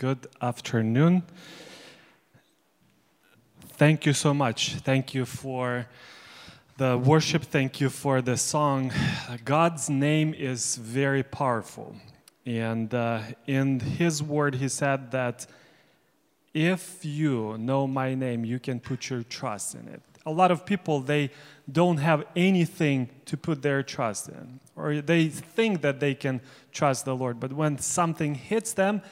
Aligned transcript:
good 0.00 0.28
afternoon. 0.40 1.22
Thank 3.76 4.06
you 4.06 4.14
so 4.14 4.32
much. 4.32 4.76
Thank 4.76 5.12
you 5.12 5.26
for 5.26 5.88
the 6.78 6.96
worship. 6.96 7.42
Thank 7.42 7.82
you 7.82 7.90
for 7.90 8.22
the 8.22 8.38
song. 8.38 8.92
God's 9.44 9.90
name 9.90 10.32
is 10.32 10.76
very 10.76 11.22
powerful. 11.22 11.96
And 12.46 12.94
uh, 12.94 13.20
in 13.46 13.80
His 13.80 14.22
word, 14.22 14.54
He 14.54 14.70
said 14.70 15.10
that 15.10 15.46
if 16.54 17.04
you 17.04 17.58
know 17.58 17.86
my 17.86 18.14
name, 18.14 18.42
you 18.46 18.58
can 18.58 18.80
put 18.80 19.10
your 19.10 19.22
trust 19.24 19.74
in 19.74 19.86
it. 19.86 20.00
A 20.24 20.32
lot 20.32 20.50
of 20.50 20.64
people, 20.64 21.00
they 21.00 21.30
don't 21.70 21.98
have 21.98 22.24
anything 22.34 23.10
to 23.26 23.36
put 23.36 23.60
their 23.60 23.82
trust 23.82 24.30
in, 24.30 24.60
or 24.76 25.02
they 25.02 25.28
think 25.28 25.82
that 25.82 26.00
they 26.00 26.14
can 26.14 26.40
trust 26.72 27.04
the 27.04 27.14
Lord. 27.14 27.38
But 27.38 27.52
when 27.52 27.76
something 27.76 28.34
hits 28.34 28.72
them, 28.72 29.02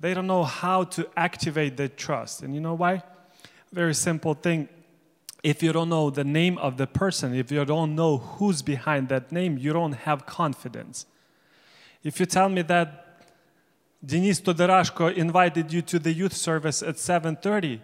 they 0.00 0.14
don't 0.14 0.26
know 0.26 0.44
how 0.44 0.84
to 0.84 1.06
activate 1.16 1.76
the 1.76 1.88
trust. 1.88 2.42
And 2.42 2.54
you 2.54 2.60
know 2.60 2.74
why? 2.74 3.02
Very 3.70 3.94
simple 3.94 4.34
thing. 4.34 4.68
If 5.42 5.62
you 5.62 5.72
don't 5.72 5.90
know 5.90 6.10
the 6.10 6.24
name 6.24 6.58
of 6.58 6.78
the 6.78 6.86
person, 6.86 7.34
if 7.34 7.52
you 7.52 7.64
don't 7.64 7.94
know 7.94 8.18
who's 8.18 8.62
behind 8.62 9.08
that 9.10 9.30
name, 9.30 9.58
you 9.58 9.72
don't 9.72 9.92
have 9.92 10.26
confidence. 10.26 11.06
If 12.02 12.18
you 12.18 12.26
tell 12.26 12.48
me 12.48 12.62
that 12.62 13.06
Denis 14.04 14.40
Todarashko 14.40 15.14
invited 15.14 15.72
you 15.72 15.82
to 15.82 15.98
the 15.98 16.12
youth 16.12 16.32
service 16.34 16.82
at 16.82 16.96
7:30, 16.96 17.80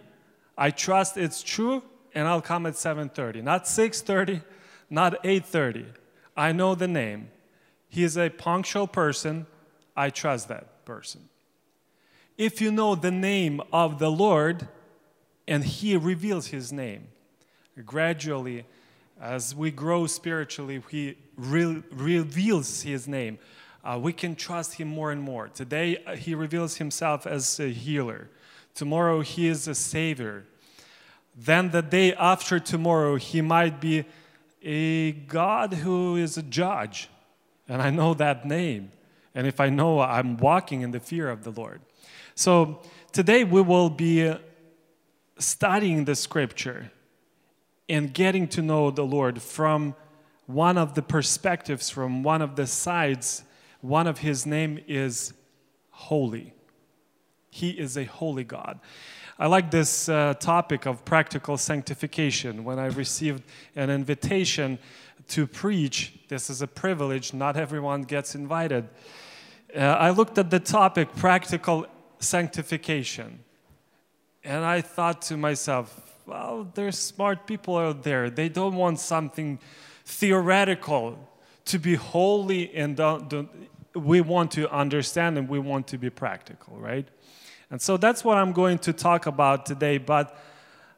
I 0.57 0.71
trust 0.71 1.17
it's 1.17 1.43
true 1.43 1.83
and 2.15 2.27
I'll 2.27 2.41
come 2.41 2.65
at 2.65 2.75
7:30, 2.75 3.43
not 3.43 3.67
6:30, 3.67 4.41
not 4.89 5.23
8:30. 5.23 5.85
I 6.35 6.51
know 6.51 6.73
the 6.73 6.87
name. 6.87 7.29
He 7.89 8.03
is 8.03 8.17
a 8.17 8.29
punctual 8.29 8.87
person. 8.87 9.45
I 9.95 10.09
trust 10.09 10.47
that 10.47 10.85
person. 10.85 11.29
If 12.37 12.61
you 12.61 12.71
know 12.71 12.95
the 12.95 13.11
name 13.11 13.61
of 13.73 13.99
the 13.99 14.11
Lord 14.11 14.67
and 15.47 15.63
he 15.63 15.97
reveals 15.97 16.47
his 16.47 16.71
name, 16.71 17.07
gradually 17.85 18.65
as 19.19 19.55
we 19.55 19.71
grow 19.71 20.05
spiritually, 20.05 20.81
he 20.89 21.17
re- 21.35 21.83
reveals 21.91 22.83
his 22.83 23.07
name 23.07 23.39
uh, 23.87 23.97
we 23.97 24.11
can 24.11 24.35
trust 24.35 24.73
him 24.73 24.89
more 24.89 25.11
and 25.11 25.21
more. 25.21 25.47
Today, 25.47 26.03
uh, 26.05 26.15
he 26.15 26.35
reveals 26.35 26.75
himself 26.75 27.25
as 27.25 27.57
a 27.57 27.69
healer. 27.69 28.29
Tomorrow, 28.75 29.21
he 29.21 29.47
is 29.47 29.65
a 29.65 29.75
savior. 29.75 30.45
Then, 31.33 31.71
the 31.71 31.81
day 31.81 32.13
after 32.13 32.59
tomorrow, 32.59 33.15
he 33.15 33.41
might 33.41 33.79
be 33.79 34.03
a 34.61 35.13
God 35.13 35.73
who 35.73 36.17
is 36.17 36.37
a 36.37 36.43
judge. 36.43 37.09
And 37.69 37.81
I 37.81 37.89
know 37.89 38.13
that 38.15 38.45
name. 38.45 38.91
And 39.33 39.47
if 39.47 39.61
I 39.61 39.69
know, 39.69 40.01
I'm 40.01 40.35
walking 40.35 40.81
in 40.81 40.91
the 40.91 40.99
fear 40.99 41.29
of 41.29 41.45
the 41.45 41.51
Lord. 41.51 41.79
So, 42.39 42.81
today 43.13 43.43
we 43.43 43.61
will 43.61 43.89
be 43.89 44.31
studying 45.39 46.05
the 46.05 46.13
scripture 46.13 46.91
and 47.89 48.13
getting 48.13 48.47
to 48.49 48.61
know 48.61 48.91
the 48.91 49.03
Lord 49.03 49.41
from 49.41 49.95
one 50.45 50.77
of 50.77 50.93
the 50.93 51.01
perspectives, 51.01 51.89
from 51.89 52.21
one 52.21 52.43
of 52.43 52.55
the 52.55 52.67
sides 52.67 53.43
one 53.81 54.05
of 54.05 54.19
his 54.19 54.45
name 54.45 54.79
is 54.87 55.33
holy. 55.89 56.53
He 57.49 57.71
is 57.71 57.97
a 57.97 58.03
holy 58.03 58.43
God. 58.43 58.81
I 59.39 59.47
like 59.47 59.71
this 59.71 60.07
uh, 60.07 60.35
topic 60.35 60.85
of 60.85 61.03
practical 61.05 61.57
sanctification. 61.57 62.63
When 62.63 62.77
I 62.77 62.85
received 62.85 63.41
an 63.75 63.89
invitation 63.89 64.77
to 65.29 65.47
preach, 65.47 66.13
this 66.27 66.51
is 66.51 66.61
a 66.61 66.67
privilege, 66.67 67.33
not 67.33 67.57
everyone 67.57 68.03
gets 68.03 68.35
invited. 68.35 68.89
Uh, 69.75 69.79
I 69.79 70.11
looked 70.11 70.37
at 70.37 70.51
the 70.51 70.59
topic 70.59 71.15
practical 71.15 71.87
sanctification. 72.19 73.39
And 74.43 74.63
I 74.63 74.81
thought 74.81 75.21
to 75.23 75.37
myself, 75.37 76.19
well, 76.25 76.69
there's 76.73 76.97
smart 76.97 77.47
people 77.47 77.77
out 77.77 78.03
there. 78.03 78.29
They 78.29 78.49
don't 78.49 78.75
want 78.75 78.99
something 78.99 79.59
theoretical 80.05 81.17
to 81.65 81.79
be 81.79 81.95
holy 81.95 82.73
and 82.75 82.95
don't, 82.95 83.29
don't, 83.29 83.49
we 83.93 84.21
want 84.21 84.51
to 84.51 84.69
understand 84.71 85.37
and 85.37 85.49
we 85.49 85.59
want 85.59 85.87
to 85.87 85.97
be 85.97 86.09
practical, 86.09 86.77
right? 86.77 87.07
And 87.69 87.81
so 87.81 87.97
that's 87.97 88.23
what 88.23 88.37
I'm 88.37 88.53
going 88.53 88.79
to 88.79 88.93
talk 88.93 89.25
about 89.25 89.65
today. 89.65 89.97
But, 89.97 90.37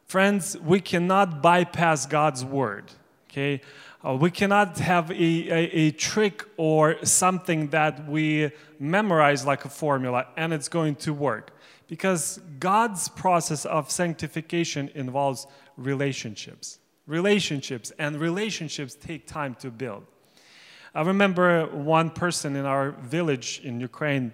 friends, 0.06 0.56
we 0.58 0.80
cannot 0.80 1.42
bypass 1.42 2.06
God's 2.06 2.44
word, 2.44 2.84
okay? 3.28 3.60
Uh, 4.02 4.14
we 4.14 4.30
cannot 4.30 4.78
have 4.78 5.10
a, 5.10 5.14
a, 5.14 5.70
a, 5.72 5.90
trick 5.90 6.48
or 6.56 6.96
something 7.04 7.68
that 7.68 8.08
we 8.08 8.50
memorize 8.78 9.44
like 9.44 9.66
a 9.66 9.68
formula 9.68 10.26
and 10.38 10.54
it's 10.54 10.68
going 10.68 10.94
to 10.94 11.12
work. 11.12 11.50
Because 11.86 12.40
God's 12.58 13.08
process 13.08 13.66
of 13.66 13.90
sanctification 13.90 14.90
involves 14.94 15.46
relationships. 15.76 16.78
Relationships, 17.06 17.92
and 17.98 18.18
relationships 18.18 18.94
take 18.94 19.26
time 19.26 19.54
to 19.56 19.70
build. 19.70 20.06
I 20.94 21.02
remember 21.02 21.66
one 21.66 22.08
person 22.08 22.56
in 22.56 22.64
our 22.64 22.92
village 22.92 23.60
in 23.64 23.80
Ukraine. 23.80 24.32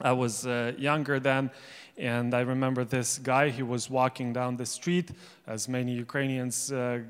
I 0.00 0.12
was 0.12 0.46
uh, 0.46 0.72
younger 0.76 1.20
then, 1.20 1.50
and 1.96 2.34
I 2.34 2.40
remember 2.40 2.84
this 2.84 3.18
guy. 3.18 3.48
He 3.48 3.62
was 3.62 3.88
walking 3.88 4.32
down 4.32 4.56
the 4.56 4.66
street, 4.66 5.12
as 5.46 5.68
many 5.68 5.92
Ukrainians. 5.92 6.72
Uh, 6.72 7.00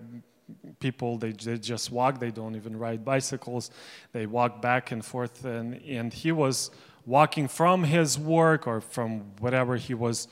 people 0.79 1.19
they, 1.19 1.33
they 1.33 1.59
just 1.59 1.91
walk 1.91 2.19
they 2.19 2.31
don't 2.31 2.57
even 2.57 2.77
ride 2.79 3.05
bicycles. 3.05 3.71
They 4.13 4.27
walk 4.27 4.61
back 4.61 4.93
and 4.93 5.05
forth 5.05 5.45
and, 5.45 5.81
and 5.83 6.13
he 6.13 6.33
was 6.33 6.71
walking 7.07 7.49
from 7.49 7.85
his 7.85 8.19
work 8.19 8.67
or 8.67 8.81
from 8.81 9.21
whatever 9.41 9.77
he 9.77 9.95
was 9.95 10.29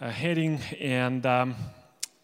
uh, 0.00 0.10
heading 0.10 0.60
and 0.80 1.26
um, 1.26 1.54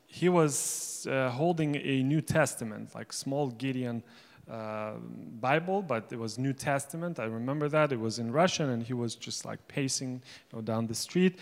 he 0.06 0.28
was 0.28 1.06
uh, 1.10 1.30
holding 1.30 1.76
a 1.76 2.02
new 2.02 2.20
testament 2.20 2.94
like 2.94 3.12
small 3.12 3.48
gideon 3.48 4.02
uh, 4.50 4.92
Bible, 5.40 5.82
but 5.82 6.12
it 6.12 6.18
was 6.18 6.38
New 6.38 6.52
Testament. 6.52 7.18
I 7.18 7.24
remember 7.24 7.68
that. 7.68 7.92
It 7.92 8.00
was 8.00 8.18
in 8.18 8.30
Russian, 8.30 8.70
and 8.70 8.82
he 8.82 8.92
was 8.92 9.14
just 9.14 9.44
like 9.44 9.66
pacing 9.68 10.22
you 10.50 10.56
know, 10.56 10.62
down 10.62 10.86
the 10.86 10.94
street 10.94 11.38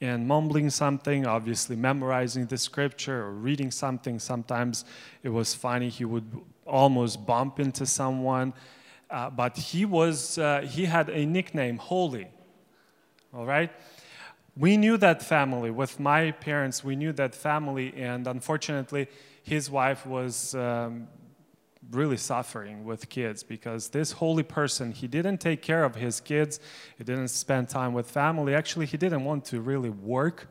and 0.00 0.26
mumbling 0.26 0.70
something, 0.70 1.26
obviously 1.26 1.76
memorizing 1.76 2.46
the 2.46 2.58
scripture 2.58 3.24
or 3.24 3.32
reading 3.32 3.70
something. 3.70 4.18
Sometimes 4.18 4.84
it 5.22 5.28
was 5.28 5.54
funny. 5.54 5.88
He 5.88 6.04
would 6.04 6.30
almost 6.66 7.26
bump 7.26 7.60
into 7.60 7.86
someone. 7.86 8.54
Uh, 9.08 9.30
but 9.30 9.56
he 9.56 9.84
was 9.84 10.36
uh, 10.38 10.60
he 10.62 10.84
had 10.84 11.08
a 11.08 11.24
nickname 11.24 11.78
holy 11.78 12.26
all 13.32 13.46
right 13.46 13.70
we 14.56 14.76
knew 14.76 14.96
that 14.96 15.22
family 15.22 15.70
with 15.70 16.00
my 16.00 16.32
parents 16.32 16.82
we 16.82 16.96
knew 16.96 17.12
that 17.12 17.32
family 17.32 17.94
and 17.96 18.26
unfortunately 18.26 19.06
his 19.42 19.70
wife 19.70 20.04
was 20.06 20.56
um, 20.56 21.06
really 21.90 22.16
suffering 22.16 22.84
with 22.84 23.08
kids 23.08 23.42
because 23.42 23.90
this 23.90 24.12
holy 24.12 24.42
person 24.42 24.92
he 24.92 25.06
didn't 25.06 25.38
take 25.38 25.62
care 25.62 25.84
of 25.84 25.94
his 25.94 26.20
kids. 26.20 26.60
He 26.98 27.04
didn't 27.04 27.28
spend 27.28 27.68
time 27.68 27.92
with 27.92 28.10
family. 28.10 28.54
Actually 28.54 28.86
he 28.86 28.96
didn't 28.96 29.24
want 29.24 29.44
to 29.46 29.60
really 29.60 29.90
work. 29.90 30.48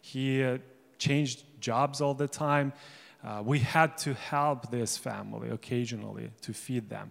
He 0.00 0.42
uh, 0.42 0.58
changed 0.98 1.44
jobs 1.60 2.00
all 2.00 2.14
the 2.14 2.28
time. 2.28 2.72
Uh, 3.22 3.42
we 3.44 3.58
had 3.58 3.98
to 3.98 4.14
help 4.14 4.70
this 4.70 4.96
family 4.96 5.50
occasionally 5.50 6.30
to 6.42 6.52
feed 6.52 6.88
them. 6.88 7.10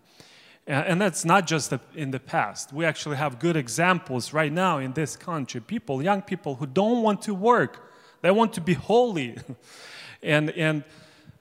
And, 0.65 0.85
and 0.85 1.01
that's 1.01 1.25
not 1.25 1.45
just 1.45 1.73
in 1.95 2.11
the 2.11 2.19
past. 2.19 2.71
We 2.71 2.85
actually 2.85 3.17
have 3.17 3.39
good 3.39 3.55
examples 3.55 4.33
right 4.33 4.51
now 4.51 4.77
in 4.77 4.93
this 4.93 5.15
country. 5.15 5.61
People 5.61 6.01
young 6.01 6.21
people 6.21 6.55
who 6.55 6.65
don't 6.65 7.03
want 7.03 7.21
to 7.23 7.33
work. 7.33 7.91
They 8.21 8.31
want 8.31 8.53
to 8.53 8.61
be 8.61 8.73
holy. 8.73 9.37
And 10.23 10.49
and 10.49 10.83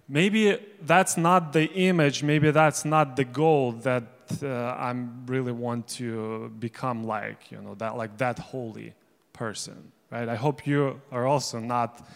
maybe 0.08 0.58
that's 0.82 1.16
not 1.16 1.52
the 1.52 1.66
image, 1.72 2.22
maybe 2.22 2.50
that's 2.50 2.84
not 2.84 3.16
the 3.16 3.24
goal 3.24 3.72
that 3.72 4.04
uh, 4.42 4.48
I 4.48 4.94
really 5.26 5.52
want 5.52 5.88
to 5.88 6.52
become 6.58 7.04
like, 7.04 7.50
you 7.50 7.60
know, 7.60 7.74
that 7.76 7.96
like 7.96 8.16
that 8.18 8.38
holy 8.38 8.94
person, 9.32 9.92
right? 10.10 10.28
I 10.28 10.36
hope 10.36 10.66
you 10.66 11.00
are 11.12 11.26
also 11.26 11.58
not 11.60 12.06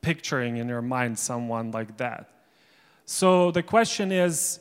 picturing 0.00 0.56
in 0.56 0.68
your 0.68 0.82
mind 0.82 1.18
someone 1.18 1.70
like 1.70 1.96
that. 1.98 2.28
So 3.04 3.50
the 3.50 3.62
question 3.62 4.12
is, 4.12 4.60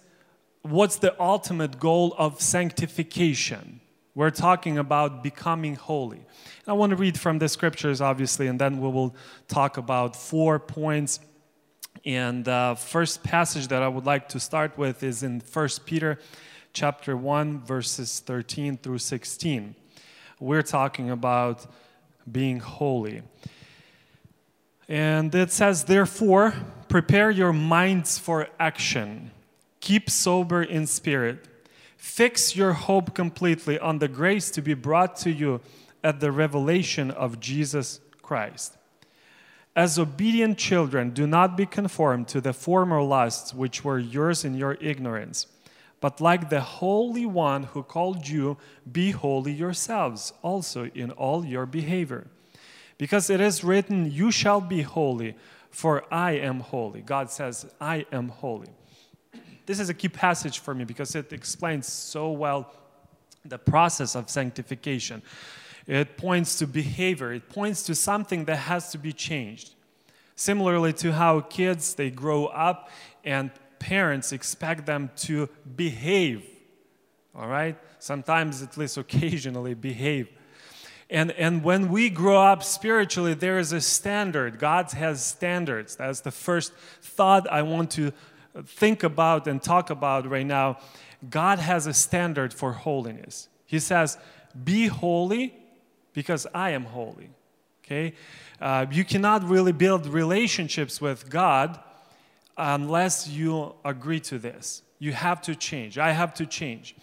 what's 0.62 0.98
the 0.98 1.20
ultimate 1.22 1.80
goal 1.80 2.14
of 2.18 2.42
sanctification? 2.42 3.80
We're 4.14 4.30
talking 4.30 4.78
about 4.78 5.24
becoming 5.24 5.76
holy. 5.76 6.26
I 6.68 6.74
want 6.74 6.90
to 6.90 6.96
read 6.96 7.18
from 7.18 7.40
the 7.40 7.48
scriptures, 7.48 8.02
obviously, 8.02 8.48
and 8.48 8.60
then 8.60 8.82
we 8.82 8.90
will 8.90 9.16
talk 9.48 9.78
about 9.78 10.16
four 10.16 10.60
points 10.60 11.20
and 12.06 12.46
the 12.46 12.76
first 12.80 13.24
passage 13.24 13.68
that 13.68 13.84
I 13.84 13.88
would 13.88 14.06
like 14.06 14.30
to 14.30 14.40
start 14.40 14.78
with 14.78 15.04
is 15.04 15.24
in 15.24 15.42
1 15.42 15.70
Peter 15.86 16.18
chapter 16.74 17.16
1 17.16 17.60
verses 17.60 18.22
13 18.22 18.78
through 18.78 18.98
16. 18.98 19.76
We're 20.40 20.64
talking 20.64 21.12
about 21.12 21.68
being 22.30 22.60
holy. 22.60 23.22
And 24.88 25.34
it 25.36 25.52
says, 25.52 25.84
Therefore, 25.84 26.54
prepare 26.88 27.30
your 27.30 27.54
minds 27.54 28.18
for 28.18 28.48
action. 28.60 29.32
Keep 29.80 30.10
sober 30.10 30.64
in 30.64 30.88
spirit. 30.88 31.48
Fix 31.98 32.56
your 32.56 32.74
hope 32.74 33.14
completely 33.14 33.78
on 33.78 34.00
the 34.00 34.08
grace 34.08 34.50
to 34.52 34.62
be 34.62 34.74
brought 34.74 35.16
to 35.18 35.32
you 35.32 35.62
at 36.04 36.20
the 36.20 36.32
revelation 36.32 37.12
of 37.12 37.40
Jesus 37.40 38.00
Christ. 38.24 38.78
As 39.76 39.98
obedient 39.98 40.58
children, 40.58 41.12
do 41.12 41.26
not 41.26 41.56
be 41.56 41.66
conformed 41.66 42.28
to 42.30 42.42
the 42.42 42.54
former 42.54 43.02
lusts 43.02 43.54
which 43.54 43.86
were 43.86 44.00
yours 44.00 44.44
in 44.44 44.54
your 44.54 44.74
ignorance. 44.82 45.48
But 46.02 46.20
like 46.20 46.50
the 46.50 46.62
Holy 46.62 47.26
One 47.26 47.64
who 47.64 47.84
called 47.84 48.28
you, 48.28 48.58
be 48.92 49.12
holy 49.12 49.54
yourselves 49.54 50.34
also 50.42 50.86
in 50.96 51.12
all 51.12 51.46
your 51.46 51.66
behavior. 51.66 52.28
Because 52.98 53.30
it 53.30 53.40
is 53.40 53.64
written, 53.64 54.12
You 54.12 54.32
shall 54.32 54.60
be 54.60 54.82
holy, 54.82 55.36
for 55.70 56.04
I 56.14 56.34
am 56.34 56.60
holy. 56.60 57.02
God 57.02 57.30
says, 57.32 57.72
I 57.80 58.06
am 58.12 58.30
holy. 58.30 58.68
This 59.66 59.80
is 59.80 59.90
a 59.90 59.94
key 59.94 60.10
passage 60.10 60.60
for 60.60 60.74
me 60.74 60.84
because 60.84 61.16
it 61.16 61.32
explains 61.32 61.88
so 61.88 62.32
well 62.32 62.74
the 63.46 63.58
process 63.58 64.16
of 64.16 64.30
sanctification. 64.30 65.22
It 65.92 66.16
points 66.16 66.58
to 66.60 66.68
behavior, 66.68 67.34
it 67.34 67.50
points 67.50 67.84
to 67.84 67.96
something 67.96 68.46
that 68.46 68.56
has 68.56 68.94
to 68.94 68.98
be 68.98 69.12
changed. 69.12 69.76
Similarly 70.38 70.94
to 70.94 71.12
how 71.12 71.42
kids 71.42 71.96
they 71.96 72.10
grow 72.10 72.46
up 72.46 72.90
and 73.26 73.52
parents 73.78 74.32
expect 74.32 74.86
them 74.86 75.12
to 75.18 75.50
behave. 75.76 76.46
All 77.36 77.46
right? 77.46 77.78
Sometimes 78.00 78.64
at 78.64 78.78
least 78.78 78.98
occasionally 78.98 79.74
behave. 79.74 80.30
And, 81.10 81.32
and 81.32 81.62
when 81.62 81.90
we 81.90 82.10
grow 82.10 82.42
up 82.42 82.64
spiritually, 82.64 83.34
there 83.34 83.60
is 83.60 83.74
a 83.74 83.82
standard. 83.82 84.60
God 84.60 84.90
has 84.94 85.22
standards. 85.22 85.98
That's 85.98 86.22
the 86.22 86.32
first 86.32 86.72
thought 87.02 87.52
I 87.52 87.64
want 87.64 87.92
to 87.92 88.14
think 88.66 89.04
about 89.04 89.46
and 89.46 89.62
talk 89.62 89.90
about 89.90 90.26
right 90.26 90.46
now. 90.46 90.78
God 91.30 91.60
has 91.60 91.86
a 91.86 91.94
standard 91.94 92.54
for 92.54 92.72
holiness. 92.72 93.50
He 93.66 93.80
says, 93.80 94.18
Be 94.64 94.88
holy 94.88 95.58
because 96.14 96.48
I 96.54 96.72
am 96.72 96.86
holy. 96.86 97.30
Okay? 97.86 98.14
Uh, 98.60 98.86
you 98.92 99.04
cannot 99.04 99.48
really 99.48 99.72
build 99.72 100.08
relationships 100.08 101.02
with 101.02 101.30
God 101.30 101.80
unless 102.58 103.28
you 103.28 103.74
agree 103.84 104.20
to 104.22 104.38
this. 104.38 104.84
You 105.00 105.14
have 105.14 105.42
to 105.44 105.56
change. 105.56 105.98
I 105.98 106.12
have 106.12 106.34
to 106.36 106.46
change. 106.46 106.96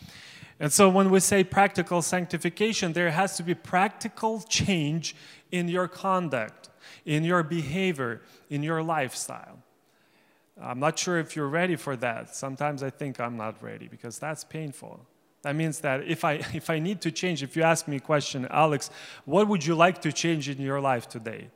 And 0.61 0.73
so 0.73 0.89
when 0.89 1.11
we 1.11 1.21
say 1.21 1.45
practical 1.45 2.03
sanctification, 2.03 2.93
there 2.93 3.11
has 3.11 3.37
to 3.37 3.43
be 3.43 3.55
practical 3.55 4.41
change 4.41 5.15
in 5.51 5.69
your 5.69 5.89
conduct, 5.89 6.69
in 7.05 7.25
your 7.25 7.43
behavior, 7.43 8.23
in 8.51 8.63
your 8.63 8.83
lifestyle. 8.83 9.59
I'm 10.61 10.81
not 10.81 10.99
sure 10.99 11.19
if 11.19 11.37
you're 11.37 11.49
ready 11.49 11.77
for 11.77 11.97
that. 11.97 12.35
Sometimes 12.35 12.83
I 12.83 12.91
think 12.91 13.21
I'm 13.21 13.37
not 13.37 13.63
ready 13.63 13.87
because 13.87 14.19
that's 14.19 14.43
painful. 14.43 15.01
That 15.43 15.55
means 15.55 15.81
that 15.81 16.07
if 16.07 16.25
I, 16.25 16.33
if 16.55 16.71
I 16.71 16.79
need 16.79 17.01
to 17.03 17.11
change, 17.11 17.43
if 17.43 17.57
you 17.57 17.63
ask 17.63 17.89
me 17.89 17.97
a 17.97 18.01
question, 18.01 18.47
Alex, 18.51 18.91
what 19.25 19.49
would 19.49 19.65
you 19.65 19.75
like 19.75 20.01
to 20.03 20.13
change 20.13 20.49
in 20.49 20.61
your 20.61 20.81
life 20.81 21.09
today? 21.09 21.49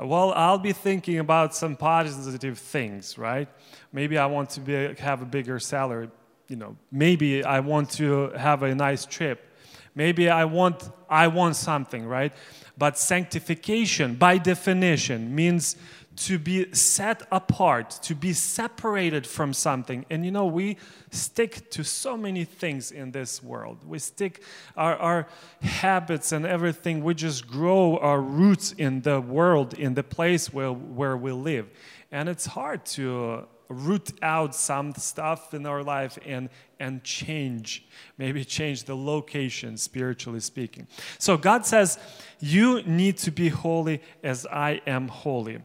Uh, 0.00 0.06
well, 0.06 0.32
I'll 0.32 0.58
be 0.58 0.72
thinking 0.72 1.18
about 1.18 1.54
some 1.54 1.76
positive 1.76 2.58
things, 2.58 3.16
right? 3.18 3.48
Maybe 3.92 4.18
I 4.18 4.26
want 4.26 4.50
to 4.50 4.60
be, 4.60 4.94
have 4.98 5.22
a 5.22 5.26
bigger 5.26 5.58
salary. 5.58 6.10
You 6.48 6.56
know, 6.56 6.76
maybe 6.90 7.42
I 7.44 7.60
want 7.60 7.90
to 7.92 8.30
have 8.30 8.62
a 8.62 8.74
nice 8.74 9.06
trip. 9.06 9.50
Maybe 9.94 10.28
I 10.28 10.44
want, 10.44 10.90
I 11.08 11.28
want 11.28 11.54
something, 11.56 12.04
right? 12.06 12.32
But 12.76 12.98
sanctification, 12.98 14.16
by 14.16 14.38
definition, 14.38 15.32
means 15.34 15.76
to 16.16 16.38
be 16.38 16.72
set 16.72 17.22
apart, 17.30 17.90
to 18.02 18.14
be 18.14 18.32
separated 18.32 19.26
from 19.26 19.52
something. 19.52 20.06
And 20.10 20.24
you 20.24 20.30
know, 20.30 20.46
we 20.46 20.76
stick 21.10 21.70
to 21.70 21.84
so 21.84 22.16
many 22.16 22.44
things 22.44 22.90
in 22.90 23.10
this 23.10 23.42
world. 23.42 23.84
We 23.86 23.98
stick 23.98 24.42
our, 24.76 24.96
our 24.96 25.26
habits 25.62 26.32
and 26.32 26.46
everything, 26.46 27.02
we 27.02 27.14
just 27.14 27.46
grow 27.46 27.98
our 27.98 28.20
roots 28.20 28.72
in 28.72 29.02
the 29.02 29.20
world, 29.20 29.74
in 29.74 29.94
the 29.94 30.02
place 30.02 30.52
where, 30.52 30.72
where 30.72 31.16
we 31.16 31.32
live. 31.32 31.68
And 32.12 32.28
it's 32.28 32.46
hard 32.46 32.84
to 32.86 33.46
root 33.68 34.12
out 34.22 34.54
some 34.54 34.94
stuff 34.94 35.54
in 35.54 35.66
our 35.66 35.82
life 35.82 36.18
and 36.24 36.48
and 36.78 37.02
change 37.02 37.84
maybe 38.18 38.44
change 38.44 38.84
the 38.84 38.94
location 38.94 39.76
spiritually 39.76 40.40
speaking 40.40 40.86
so 41.18 41.36
god 41.36 41.64
says 41.64 41.98
you 42.40 42.82
need 42.82 43.16
to 43.16 43.30
be 43.30 43.48
holy 43.48 44.02
as 44.22 44.46
i 44.46 44.80
am 44.86 45.08
holy 45.08 45.58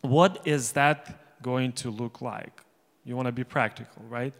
what 0.00 0.42
is 0.46 0.72
that 0.72 1.42
going 1.42 1.72
to 1.72 1.90
look 1.90 2.20
like? 2.20 2.62
You 3.04 3.16
want 3.16 3.26
to 3.26 3.32
be 3.32 3.44
practical, 3.44 4.02
right? 4.08 4.34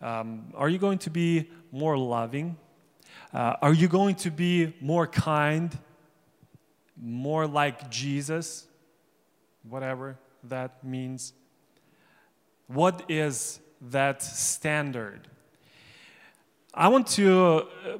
Um, 0.00 0.52
are 0.54 0.68
you 0.68 0.78
going 0.78 0.98
to 0.98 1.10
be 1.10 1.50
more 1.72 1.96
loving? 1.98 2.56
Uh, 3.32 3.56
are 3.60 3.72
you 3.72 3.88
going 3.88 4.14
to 4.16 4.30
be 4.30 4.74
more 4.80 5.06
kind? 5.06 5.76
More 6.96 7.46
like 7.46 7.90
Jesus? 7.90 8.66
Whatever 9.68 10.18
that 10.48 10.84
means. 10.84 11.32
What 12.66 13.04
is 13.08 13.60
that 13.80 14.22
standard? 14.22 15.28
I 16.72 16.88
want 16.88 17.06
to 17.08 17.40
uh, 17.42 17.98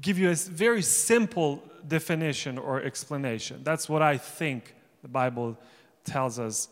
give 0.00 0.18
you 0.18 0.30
a 0.30 0.34
very 0.34 0.82
simple 0.82 1.62
definition 1.86 2.58
or 2.58 2.82
explanation. 2.82 3.60
That's 3.62 3.88
what 3.88 4.02
I 4.02 4.16
think 4.16 4.74
the 5.02 5.08
Bible 5.08 5.58
tells 6.04 6.38
us 6.38 6.68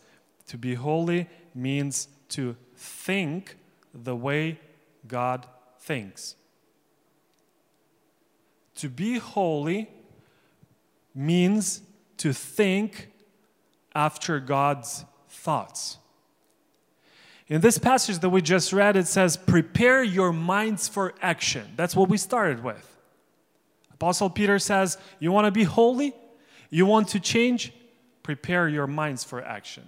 to 0.48 0.58
be 0.58 0.74
holy 0.74 1.28
means 1.54 2.08
to 2.30 2.56
think 2.76 3.56
the 3.94 4.16
way 4.16 4.58
God 5.06 5.46
thinks. 5.78 6.36
To 8.76 8.88
be 8.88 9.18
holy 9.18 9.90
means 11.14 11.82
to 12.18 12.32
think 12.32 13.08
after 13.94 14.40
God's 14.40 15.04
thoughts. 15.28 15.98
In 17.48 17.60
this 17.60 17.78
passage 17.78 18.20
that 18.20 18.30
we 18.30 18.42
just 18.42 18.72
read, 18.72 18.96
it 18.96 19.08
says, 19.08 19.36
Prepare 19.36 20.04
your 20.04 20.32
minds 20.32 20.86
for 20.86 21.14
action. 21.20 21.66
That's 21.76 21.96
what 21.96 22.08
we 22.08 22.16
started 22.16 22.62
with. 22.62 22.96
Apostle 23.92 24.30
Peter 24.30 24.58
says, 24.58 24.96
You 25.18 25.32
want 25.32 25.46
to 25.46 25.50
be 25.50 25.64
holy? 25.64 26.14
You 26.70 26.86
want 26.86 27.08
to 27.08 27.20
change? 27.20 27.72
Prepare 28.22 28.68
your 28.68 28.86
minds 28.86 29.24
for 29.24 29.42
action. 29.42 29.84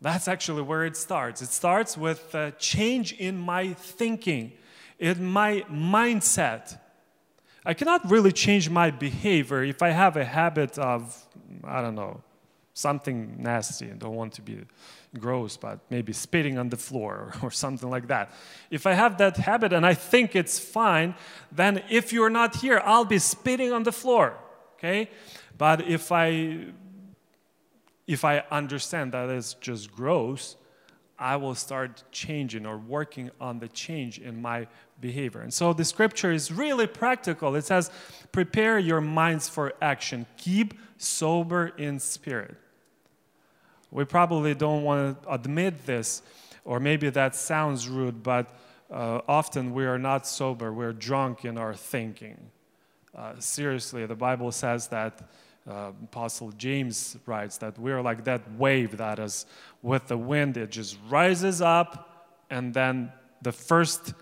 That's 0.00 0.28
actually 0.28 0.62
where 0.62 0.84
it 0.84 0.96
starts. 0.96 1.40
It 1.40 1.48
starts 1.48 1.96
with 1.96 2.34
a 2.34 2.52
change 2.58 3.12
in 3.14 3.38
my 3.38 3.72
thinking, 3.72 4.52
in 4.98 5.24
my 5.24 5.64
mindset. 5.70 6.78
I 7.64 7.72
cannot 7.72 8.10
really 8.10 8.32
change 8.32 8.68
my 8.68 8.90
behavior 8.90 9.64
if 9.64 9.82
I 9.82 9.90
have 9.90 10.16
a 10.16 10.24
habit 10.24 10.78
of, 10.78 11.26
I 11.64 11.80
don't 11.80 11.94
know, 11.94 12.22
something 12.74 13.36
nasty 13.38 13.88
and 13.88 13.98
don't 14.00 14.14
want 14.14 14.34
to 14.34 14.42
be 14.42 14.58
gross, 15.18 15.56
but 15.56 15.78
maybe 15.90 16.12
spitting 16.12 16.58
on 16.58 16.68
the 16.68 16.76
floor 16.76 17.32
or 17.42 17.50
something 17.50 17.88
like 17.88 18.08
that. 18.08 18.32
If 18.70 18.86
I 18.86 18.92
have 18.92 19.16
that 19.18 19.36
habit 19.36 19.72
and 19.72 19.86
I 19.86 19.94
think 19.94 20.36
it's 20.36 20.58
fine, 20.58 21.14
then 21.52 21.82
if 21.88 22.12
you're 22.12 22.30
not 22.30 22.56
here, 22.56 22.82
I'll 22.84 23.04
be 23.04 23.20
spitting 23.20 23.72
on 23.72 23.84
the 23.84 23.92
floor, 23.92 24.36
okay? 24.76 25.08
But 25.56 25.88
if 25.88 26.10
I 26.10 26.66
if 28.06 28.24
I 28.24 28.44
understand 28.50 29.12
that 29.12 29.28
it's 29.30 29.54
just 29.54 29.92
gross, 29.92 30.56
I 31.18 31.36
will 31.36 31.54
start 31.54 32.02
changing 32.10 32.66
or 32.66 32.76
working 32.76 33.30
on 33.40 33.60
the 33.60 33.68
change 33.68 34.18
in 34.18 34.42
my 34.42 34.66
behavior. 35.00 35.40
And 35.40 35.54
so 35.54 35.72
the 35.72 35.84
scripture 35.84 36.32
is 36.32 36.50
really 36.50 36.86
practical. 36.86 37.54
It 37.54 37.64
says, 37.64 37.90
Prepare 38.32 38.78
your 38.78 39.00
minds 39.00 39.48
for 39.48 39.74
action, 39.80 40.26
keep 40.36 40.74
sober 40.98 41.68
in 41.78 42.00
spirit. 42.00 42.56
We 43.90 44.04
probably 44.04 44.54
don't 44.54 44.82
want 44.82 45.22
to 45.22 45.32
admit 45.32 45.86
this, 45.86 46.22
or 46.64 46.80
maybe 46.80 47.10
that 47.10 47.36
sounds 47.36 47.88
rude, 47.88 48.24
but 48.24 48.52
uh, 48.90 49.20
often 49.28 49.72
we 49.72 49.86
are 49.86 49.98
not 49.98 50.26
sober, 50.26 50.72
we're 50.72 50.92
drunk 50.92 51.44
in 51.44 51.56
our 51.56 51.74
thinking. 51.74 52.50
Uh, 53.16 53.34
seriously, 53.38 54.04
the 54.06 54.16
Bible 54.16 54.50
says 54.50 54.88
that 54.88 55.28
uh, 55.68 55.92
Apostle 56.02 56.52
James 56.52 57.16
writes 57.26 57.58
that 57.58 57.78
we're 57.78 58.02
like 58.02 58.24
that 58.24 58.42
wave 58.52 58.96
that 58.98 59.18
is 59.18 59.46
with 59.82 60.06
the 60.08 60.18
wind, 60.18 60.56
it 60.56 60.70
just 60.70 60.98
rises 61.08 61.62
up, 61.62 62.28
and 62.50 62.74
then 62.74 63.12
the 63.42 63.52
first 63.52 64.14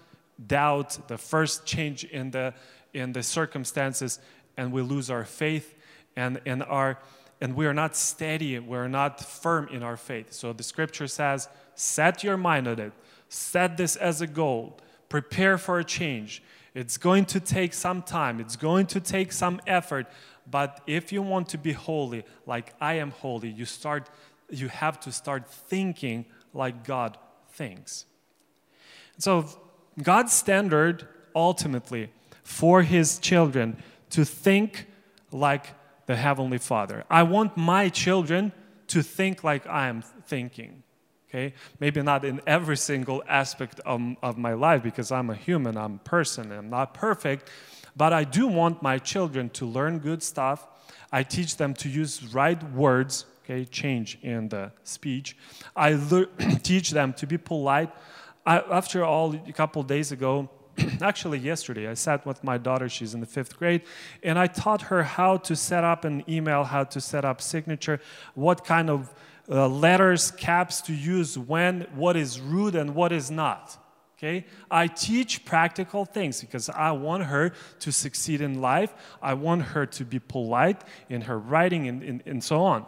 doubt, 0.47 1.09
the 1.09 1.19
first 1.19 1.65
change 1.67 2.05
in 2.05 2.31
the, 2.31 2.55
in 2.95 3.13
the 3.13 3.23
circumstances, 3.23 4.19
and 4.57 4.73
we 4.73 4.83
lose 4.83 5.11
our 5.11 5.25
faith, 5.25 5.75
and, 6.17 6.41
and, 6.47 6.63
our, 6.65 6.99
and 7.41 7.57
we 7.57 7.67
are 7.67 7.75
not 7.75 7.97
steady, 7.97 8.59
we're 8.59 8.89
not 8.89 9.21
firm 9.21 9.69
in 9.69 9.83
our 9.83 9.97
faith. 9.97 10.33
So 10.33 10.53
the 10.53 10.63
scripture 10.63 11.07
says, 11.07 11.49
set 11.75 12.23
your 12.23 12.37
mind 12.37 12.69
on 12.69 12.79
it, 12.79 12.93
set 13.29 13.77
this 13.77 13.97
as 13.97 14.21
a 14.21 14.27
goal, 14.27 14.79
prepare 15.09 15.59
for 15.59 15.79
a 15.79 15.85
change. 15.85 16.43
It's 16.75 16.97
going 16.97 17.27
to 17.27 17.41
take 17.41 17.75
some 17.75 18.03
time, 18.03 18.41
it's 18.41 18.57
going 18.57 18.87
to 18.87 19.01
take 19.01 19.33
some 19.33 19.61
effort, 19.67 20.07
but 20.51 20.81
if 20.87 21.13
you 21.13 21.23
want 21.23 21.49
to 21.51 21.59
be 21.59 21.73
holy, 21.73 22.25
like 22.47 22.75
I 22.81 22.95
am 22.95 23.11
holy, 23.11 23.49
you 23.51 23.65
start 23.65 24.09
you 24.51 24.69
have 24.69 25.01
to 25.01 25.13
start 25.13 25.49
thinking 25.49 26.27
like 26.53 26.85
God 26.85 27.17
thinks. 27.53 28.05
So 29.19 29.47
God's 30.03 30.33
standard 30.33 31.09
ultimately 31.35 32.11
for 32.43 32.83
his 32.83 33.19
children 33.19 33.77
to 34.11 34.25
think 34.25 34.87
like 35.31 35.75
the 36.07 36.17
Heavenly 36.17 36.59
Father. 36.59 37.05
I 37.09 37.23
want 37.23 37.57
my 37.57 37.89
children 37.89 38.53
to 38.89 39.03
think 39.03 39.43
like 39.43 39.67
I 39.67 39.89
am 39.89 40.03
thinking. 40.03 40.83
Okay? 41.29 41.55
Maybe 41.81 42.03
not 42.03 42.25
in 42.25 42.43
every 42.47 42.77
single 42.77 43.23
aspect 43.27 43.81
of, 43.87 44.03
of 44.23 44.37
my 44.37 44.53
life 44.53 44.83
because 44.83 45.11
I'm 45.11 45.31
a 45.31 45.35
human, 45.35 45.79
I'm 45.79 45.95
a 45.95 46.09
person, 46.09 46.53
I'm 46.53 46.69
not 46.69 46.93
perfect. 46.93 47.49
But 47.97 48.13
I 48.13 48.25
do 48.25 48.47
want 48.47 48.83
my 48.83 48.99
children 48.99 49.51
to 49.51 49.67
learn 49.67 49.99
good 49.99 50.23
stuff. 50.23 50.67
I 51.13 51.23
teach 51.23 51.57
them 51.57 51.75
to 51.75 51.89
use 51.89 52.35
right 52.35 52.63
words, 52.73 53.27
okay, 53.45 53.65
change 53.65 54.19
in 54.23 54.49
the 54.49 54.73
speech. 54.85 55.37
I 55.77 55.95
teach 56.63 56.91
them 56.91 57.13
to 57.15 57.27
be 57.27 57.39
polite. 57.39 57.91
I, 58.47 58.61
after 58.61 59.05
all, 59.05 59.35
a 59.35 59.53
couple 59.53 59.83
days 59.83 60.11
ago, 60.11 60.49
actually 61.03 61.39
yesterday 61.39 61.87
i 61.87 61.95
sat 61.95 62.25
with 62.25 62.43
my 62.43 62.57
daughter 62.57 62.89
she's 62.89 63.15
in 63.15 63.21
the 63.21 63.27
fifth 63.27 63.59
grade 63.59 63.83
and 64.23 64.39
i 64.39 64.47
taught 64.47 64.83
her 64.83 65.03
how 65.03 65.37
to 65.37 65.55
set 65.55 65.85
up 65.85 66.05
an 66.05 66.25
email 66.29 66.65
how 66.65 66.83
to 66.85 67.01
set 67.01 67.25
up 67.25 67.43
signature 67.43 68.01
what 68.35 68.65
kind 68.65 68.89
of 68.89 69.13
uh, 69.51 69.69
letters 69.69 70.31
caps 70.31 70.81
to 70.81 70.95
use 70.95 71.37
when 71.37 71.83
what 71.95 72.17
is 72.17 72.41
rude 72.41 72.75
and 72.75 72.95
what 72.95 73.13
is 73.13 73.31
not 73.31 73.77
okay 74.23 74.45
i 74.71 74.87
teach 74.87 75.45
practical 75.45 76.05
things 76.05 76.41
because 76.41 76.69
i 76.71 76.91
want 76.93 77.25
her 77.25 77.53
to 77.81 77.91
succeed 77.91 78.41
in 78.41 78.61
life 78.61 78.95
i 79.21 79.35
want 79.35 79.63
her 79.63 79.85
to 79.85 80.05
be 80.05 80.19
polite 80.19 80.81
in 81.09 81.23
her 81.23 81.39
writing 81.39 81.89
and, 81.89 82.03
and, 82.03 82.23
and 82.27 82.45
so 82.45 82.63
on 82.63 82.87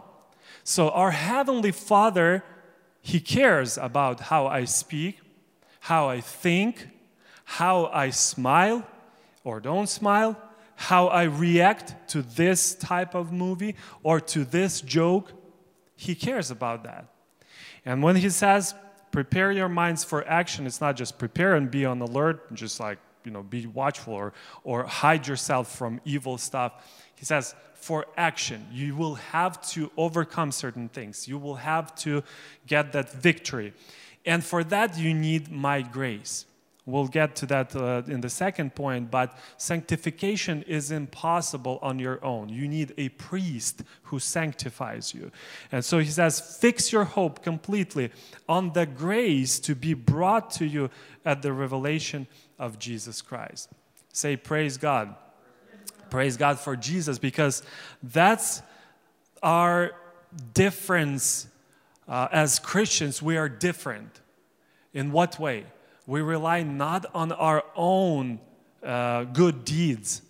so 0.63 0.89
our 0.89 1.11
heavenly 1.11 1.71
father 1.71 2.43
he 3.01 3.19
cares 3.19 3.77
about 3.77 4.19
how 4.19 4.47
i 4.47 4.63
speak 4.63 5.19
how 5.81 6.07
i 6.07 6.21
think 6.21 6.87
how 7.45 7.85
I 7.85 8.09
smile 8.09 8.85
or 9.43 9.59
don't 9.59 9.87
smile, 9.87 10.35
how 10.75 11.07
I 11.07 11.23
react 11.23 12.09
to 12.09 12.21
this 12.21 12.75
type 12.75 13.15
of 13.15 13.31
movie 13.31 13.75
or 14.03 14.19
to 14.19 14.43
this 14.43 14.81
joke. 14.81 15.31
He 15.95 16.15
cares 16.15 16.51
about 16.51 16.83
that. 16.83 17.05
And 17.85 18.03
when 18.03 18.15
he 18.17 18.29
says, 18.29 18.73
prepare 19.15 19.49
your 19.53 19.69
minds 19.69 20.03
for 20.03 20.27
action, 20.27 20.67
it's 20.67 20.81
not 20.81 20.97
just 20.97 21.17
prepare 21.17 21.55
and 21.55 21.71
be 21.71 21.85
on 21.85 22.01
alert, 22.01 22.47
and 22.49 22.57
just 22.57 22.81
like, 22.81 22.99
you 23.23 23.31
know, 23.31 23.41
be 23.41 23.65
watchful 23.65 24.13
or, 24.13 24.33
or 24.65 24.83
hide 24.83 25.25
yourself 25.25 25.73
from 25.73 26.01
evil 26.03 26.37
stuff. 26.37 26.73
He 27.15 27.23
says, 27.23 27.55
for 27.75 28.05
action, 28.17 28.67
you 28.73 28.93
will 28.93 29.15
have 29.15 29.65
to 29.69 29.89
overcome 29.95 30.51
certain 30.51 30.89
things. 30.89 31.29
You 31.29 31.37
will 31.37 31.55
have 31.55 31.95
to 31.99 32.23
get 32.67 32.91
that 32.91 33.09
victory. 33.09 33.71
And 34.25 34.43
for 34.43 34.65
that, 34.65 34.97
you 34.97 35.13
need 35.13 35.49
my 35.49 35.81
grace. 35.81 36.45
We'll 36.87 37.07
get 37.07 37.35
to 37.37 37.47
that 37.47 37.75
uh, 37.75 38.03
in 38.07 38.21
the 38.21 38.29
second 38.29 38.75
point, 38.75 39.09
but 39.09 39.35
sanctification 39.57 40.61
is 40.63 40.91
impossible 40.91 41.79
on 41.81 41.97
your 41.97 42.23
own. 42.23 42.49
You 42.49 42.67
need 42.67 42.93
a 42.95 43.09
priest 43.09 43.81
who 44.03 44.19
sanctifies 44.19 45.11
you. 45.11 45.31
And 45.71 45.83
so 45.83 45.97
he 45.97 46.09
says, 46.09 46.57
fix 46.59 46.91
your 46.91 47.05
hope 47.05 47.41
completely 47.41 48.11
on 48.47 48.73
the 48.73 48.85
grace 48.85 49.59
to 49.61 49.73
be 49.73 49.95
brought 49.95 50.51
to 50.51 50.65
you 50.65 50.91
at 51.25 51.41
the 51.41 51.53
revelation 51.53 52.27
of 52.59 52.77
Jesus 52.77 53.19
Christ. 53.21 53.69
Say, 54.13 54.37
Praise 54.37 54.77
God. 54.77 55.15
Praise 56.09 56.37
God 56.37 56.59
for 56.59 56.75
Jesus, 56.75 57.17
because 57.17 57.63
that's 58.03 58.61
our 59.41 59.91
difference 60.53 61.47
uh, 62.07 62.27
as 62.31 62.59
Christians. 62.59 63.21
We 63.21 63.37
are 63.37 63.49
different. 63.49 64.21
In 64.93 65.11
what 65.11 65.37
way? 65.39 65.65
We 66.07 66.21
rely 66.21 66.63
not 66.63 67.05
on 67.13 67.31
our 67.31 67.63
own 67.75 68.39
uh, 68.83 69.23
good 69.23 69.65
deeds, 69.65 70.21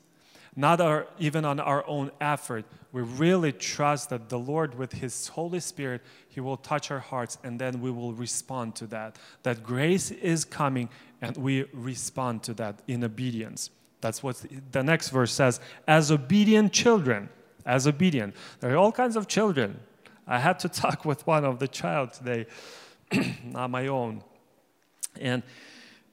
not 0.56 0.80
our, 0.80 1.08
even 1.20 1.44
on 1.44 1.60
our 1.60 1.86
own 1.88 2.12
effort. 2.22 2.66
We 2.92 3.02
really 3.02 3.52
trust 3.52 4.10
that 4.12 4.30
the 4.30 4.40
Lord, 4.40 4.76
with 4.76 4.94
His 4.94 5.28
Holy 5.28 5.60
Spirit, 5.60 6.02
He 6.30 6.40
will 6.40 6.56
touch 6.56 6.92
our 6.92 7.00
hearts 7.00 7.38
and 7.44 7.60
then 7.60 7.82
we 7.82 7.92
will 7.92 8.14
respond 8.14 8.76
to 8.76 8.88
that. 8.88 9.18
That 9.44 9.64
grace 9.64 10.12
is 10.12 10.46
coming 10.46 10.90
and 11.22 11.36
we 11.36 11.66
respond 11.74 12.44
to 12.44 12.54
that 12.54 12.82
in 12.88 13.04
obedience. 13.04 13.70
That's 14.00 14.24
what 14.24 14.46
the 14.72 14.84
next 14.84 15.10
verse 15.10 15.34
says. 15.34 15.60
As 15.88 16.12
obedient 16.12 16.72
children, 16.72 17.30
as 17.66 17.88
obedient. 17.88 18.36
There 18.60 18.74
are 18.74 18.78
all 18.78 18.92
kinds 18.92 19.16
of 19.16 19.28
children. 19.28 19.80
I 20.28 20.40
had 20.40 20.60
to 20.60 20.70
talk 20.84 21.04
with 21.04 21.26
one 21.28 21.44
of 21.44 21.60
the 21.60 21.68
child 21.68 22.14
today, 22.14 22.46
not 23.44 23.70
my 23.70 23.88
own. 23.88 24.24
And, 25.20 25.44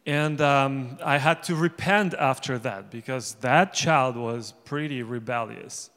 and 0.07 0.41
um, 0.41 0.99
I 1.05 1.19
had 1.19 1.43
to 1.45 1.55
repent 1.55 2.15
after 2.15 2.59
that 2.59 2.91
because 2.91 3.35
that 3.41 3.73
child 3.73 4.17
was 4.17 4.55
pretty 4.65 5.03
rebellious. 5.03 5.91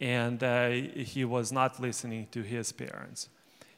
And 0.00 0.42
uh, 0.42 0.70
he 0.70 1.24
was 1.24 1.52
not 1.52 1.80
listening 1.80 2.26
to 2.32 2.42
his 2.42 2.72
parents. 2.72 3.28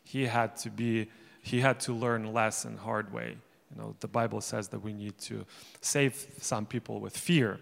He 0.02 0.26
had 0.26 0.56
to 0.58 0.70
be, 0.70 1.08
he 1.42 1.60
had 1.60 1.80
to 1.80 1.92
learn 1.92 2.32
lesson 2.32 2.76
hard 2.76 3.12
way. 3.12 3.36
You 3.70 3.82
know, 3.82 3.96
the 4.00 4.08
Bible 4.08 4.40
says 4.40 4.68
that 4.68 4.80
we 4.80 4.92
need 4.92 5.18
to 5.18 5.44
save 5.80 6.26
some 6.40 6.66
people 6.66 7.00
with 7.00 7.16
fear. 7.16 7.58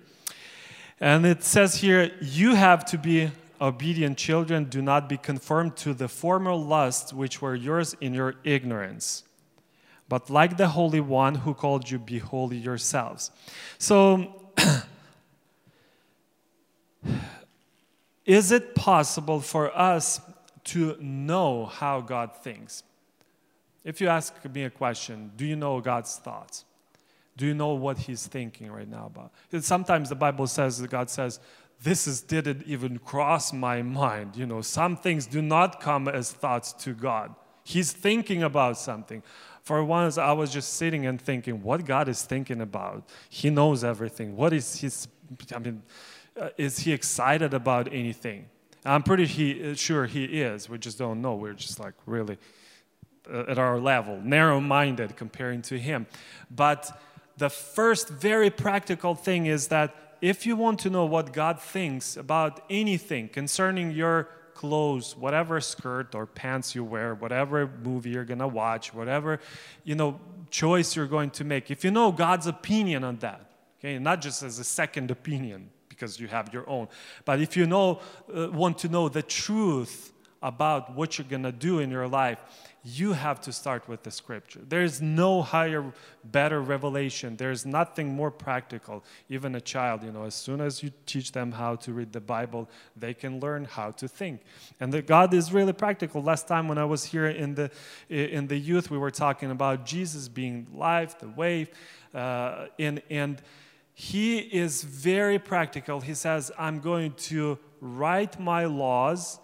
And 1.00 1.26
it 1.26 1.42
says 1.42 1.76
here, 1.76 2.12
you 2.20 2.54
have 2.54 2.84
to 2.86 2.98
be 2.98 3.30
obedient 3.60 4.18
children, 4.18 4.64
do 4.64 4.82
not 4.82 5.08
be 5.08 5.16
conformed 5.16 5.76
to 5.76 5.94
the 5.94 6.08
former 6.08 6.54
lusts 6.54 7.12
which 7.12 7.40
were 7.40 7.54
yours 7.54 7.94
in 8.00 8.12
your 8.12 8.34
ignorance 8.44 9.24
but 10.08 10.28
like 10.30 10.56
the 10.56 10.68
Holy 10.68 11.00
One 11.00 11.34
who 11.36 11.54
called 11.54 11.90
you, 11.90 11.98
be 11.98 12.18
holy 12.18 12.56
yourselves. 12.56 13.30
So, 13.78 14.52
is 18.26 18.52
it 18.52 18.74
possible 18.74 19.40
for 19.40 19.76
us 19.76 20.20
to 20.64 20.96
know 21.00 21.66
how 21.66 22.00
God 22.00 22.36
thinks? 22.36 22.82
If 23.84 24.00
you 24.00 24.08
ask 24.08 24.34
me 24.52 24.64
a 24.64 24.70
question, 24.70 25.32
do 25.36 25.44
you 25.44 25.56
know 25.56 25.80
God's 25.80 26.16
thoughts? 26.16 26.64
Do 27.36 27.46
you 27.46 27.54
know 27.54 27.74
what 27.74 27.98
He's 27.98 28.26
thinking 28.26 28.70
right 28.70 28.88
now 28.88 29.06
about? 29.06 29.32
Sometimes 29.64 30.08
the 30.08 30.14
Bible 30.14 30.46
says 30.46 30.78
that 30.78 30.90
God 30.90 31.10
says, 31.10 31.40
this 31.82 32.06
is, 32.06 32.20
didn't 32.20 32.62
even 32.64 32.98
cross 32.98 33.52
my 33.52 33.82
mind. 33.82 34.36
You 34.36 34.46
know, 34.46 34.60
some 34.60 34.96
things 34.96 35.26
do 35.26 35.42
not 35.42 35.80
come 35.80 36.06
as 36.06 36.30
thoughts 36.30 36.72
to 36.84 36.92
God. 36.92 37.34
He's 37.64 37.92
thinking 37.92 38.42
about 38.42 38.78
something. 38.78 39.22
For 39.62 39.84
once, 39.84 40.18
I 40.18 40.32
was 40.32 40.52
just 40.52 40.74
sitting 40.74 41.06
and 41.06 41.20
thinking, 41.20 41.62
what 41.62 41.84
God 41.84 42.08
is 42.08 42.22
thinking 42.22 42.60
about. 42.60 43.08
He 43.28 43.48
knows 43.48 43.84
everything. 43.84 44.36
What 44.36 44.52
is 44.52 44.80
His, 44.80 45.06
I 45.54 45.58
mean, 45.60 45.82
uh, 46.40 46.48
is 46.56 46.80
He 46.80 46.92
excited 46.92 47.54
about 47.54 47.92
anything? 47.92 48.46
I'm 48.84 49.04
pretty 49.04 49.26
he, 49.26 49.70
uh, 49.70 49.74
sure 49.74 50.06
He 50.06 50.24
is. 50.24 50.68
We 50.68 50.78
just 50.78 50.98
don't 50.98 51.22
know. 51.22 51.36
We're 51.36 51.52
just 51.52 51.78
like 51.78 51.94
really 52.06 52.38
uh, 53.32 53.44
at 53.48 53.58
our 53.58 53.78
level, 53.78 54.20
narrow 54.20 54.60
minded 54.60 55.16
comparing 55.16 55.62
to 55.62 55.78
Him. 55.78 56.06
But 56.50 57.00
the 57.36 57.48
first 57.48 58.08
very 58.08 58.50
practical 58.50 59.14
thing 59.14 59.46
is 59.46 59.68
that 59.68 59.94
if 60.20 60.44
you 60.44 60.56
want 60.56 60.80
to 60.80 60.90
know 60.90 61.04
what 61.04 61.32
God 61.32 61.60
thinks 61.60 62.16
about 62.16 62.64
anything 62.68 63.28
concerning 63.28 63.92
your 63.92 64.28
clothes, 64.54 65.16
whatever 65.16 65.60
skirt 65.60 66.14
or 66.14 66.26
pants 66.26 66.74
you 66.74 66.84
wear, 66.84 67.14
whatever 67.14 67.70
movie 67.82 68.10
you're 68.10 68.24
going 68.24 68.38
to 68.38 68.48
watch, 68.48 68.92
whatever, 68.94 69.40
you 69.84 69.94
know, 69.94 70.20
choice 70.50 70.96
you're 70.96 71.06
going 71.06 71.30
to 71.30 71.44
make. 71.44 71.70
If 71.70 71.84
you 71.84 71.90
know 71.90 72.12
God's 72.12 72.46
opinion 72.46 73.04
on 73.04 73.16
that, 73.18 73.50
okay, 73.78 73.98
not 73.98 74.20
just 74.20 74.42
as 74.42 74.58
a 74.58 74.64
second 74.64 75.10
opinion 75.10 75.70
because 75.88 76.18
you 76.18 76.28
have 76.28 76.52
your 76.52 76.68
own, 76.68 76.88
but 77.24 77.40
if 77.40 77.56
you 77.56 77.66
know 77.66 78.00
uh, 78.34 78.48
want 78.50 78.78
to 78.78 78.88
know 78.88 79.08
the 79.08 79.22
truth 79.22 80.12
about 80.42 80.94
what 80.94 81.18
you're 81.18 81.26
going 81.26 81.44
to 81.44 81.52
do 81.52 81.78
in 81.78 81.90
your 81.90 82.08
life, 82.08 82.38
you 82.84 83.12
have 83.12 83.40
to 83.42 83.52
start 83.52 83.88
with 83.88 84.02
the 84.02 84.10
scripture. 84.10 84.60
There's 84.66 85.00
no 85.00 85.40
higher, 85.40 85.92
better 86.24 86.60
revelation. 86.60 87.36
There's 87.36 87.64
nothing 87.64 88.12
more 88.14 88.30
practical. 88.30 89.04
Even 89.28 89.54
a 89.54 89.60
child, 89.60 90.02
you 90.02 90.10
know, 90.10 90.24
as 90.24 90.34
soon 90.34 90.60
as 90.60 90.82
you 90.82 90.90
teach 91.06 91.30
them 91.30 91.52
how 91.52 91.76
to 91.76 91.92
read 91.92 92.12
the 92.12 92.20
Bible, 92.20 92.68
they 92.96 93.14
can 93.14 93.38
learn 93.38 93.66
how 93.66 93.92
to 93.92 94.08
think. 94.08 94.40
And 94.80 95.06
God 95.06 95.32
is 95.32 95.52
really 95.52 95.72
practical. 95.72 96.22
Last 96.22 96.48
time 96.48 96.66
when 96.66 96.76
I 96.76 96.84
was 96.84 97.04
here 97.04 97.28
in 97.28 97.54
the 97.54 97.70
in 98.08 98.48
the 98.48 98.58
youth, 98.58 98.90
we 98.90 98.98
were 98.98 99.12
talking 99.12 99.52
about 99.52 99.86
Jesus 99.86 100.28
being 100.28 100.66
life, 100.74 101.18
the 101.20 101.28
way, 101.28 101.68
uh, 102.12 102.66
and 102.80 103.00
and 103.10 103.40
he 103.94 104.38
is 104.38 104.82
very 104.82 105.38
practical. 105.38 106.00
He 106.00 106.14
says, 106.14 106.50
"I'm 106.58 106.80
going 106.80 107.12
to 107.30 107.58
write 107.80 108.40
my 108.40 108.64
laws." 108.64 109.38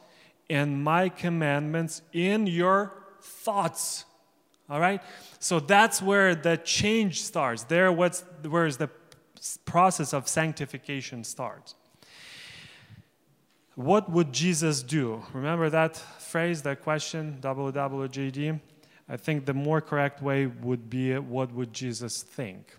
and 0.51 0.83
my 0.83 1.11
commandments 1.11 2.01
in 2.15 2.47
your 2.47 2.93
thoughts. 3.23 4.05
All 4.69 4.81
right? 4.81 5.01
So 5.39 5.61
that's 5.61 6.03
where 6.03 6.35
the 6.35 6.57
change 6.59 7.23
starts. 7.23 7.65
There, 7.65 7.91
what's, 7.91 8.25
where's 8.43 8.77
the 8.77 8.91
process 9.65 10.13
of 10.13 10.29
sanctification 10.29 11.25
starts. 11.25 11.75
What 13.75 14.11
would 14.11 14.33
Jesus 14.33 14.83
do? 14.83 15.23
Remember 15.33 15.71
that 15.71 15.97
phrase, 15.97 16.63
that 16.63 16.83
question, 16.83 17.39
WWJD? 17.41 18.61
I 19.09 19.17
think 19.17 19.47
the 19.47 19.55
more 19.55 19.81
correct 19.81 20.23
way 20.23 20.47
would 20.47 20.91
be 20.91 21.17
what 21.17 21.53
would 21.53 21.73
Jesus 21.73 22.23
think? 22.23 22.77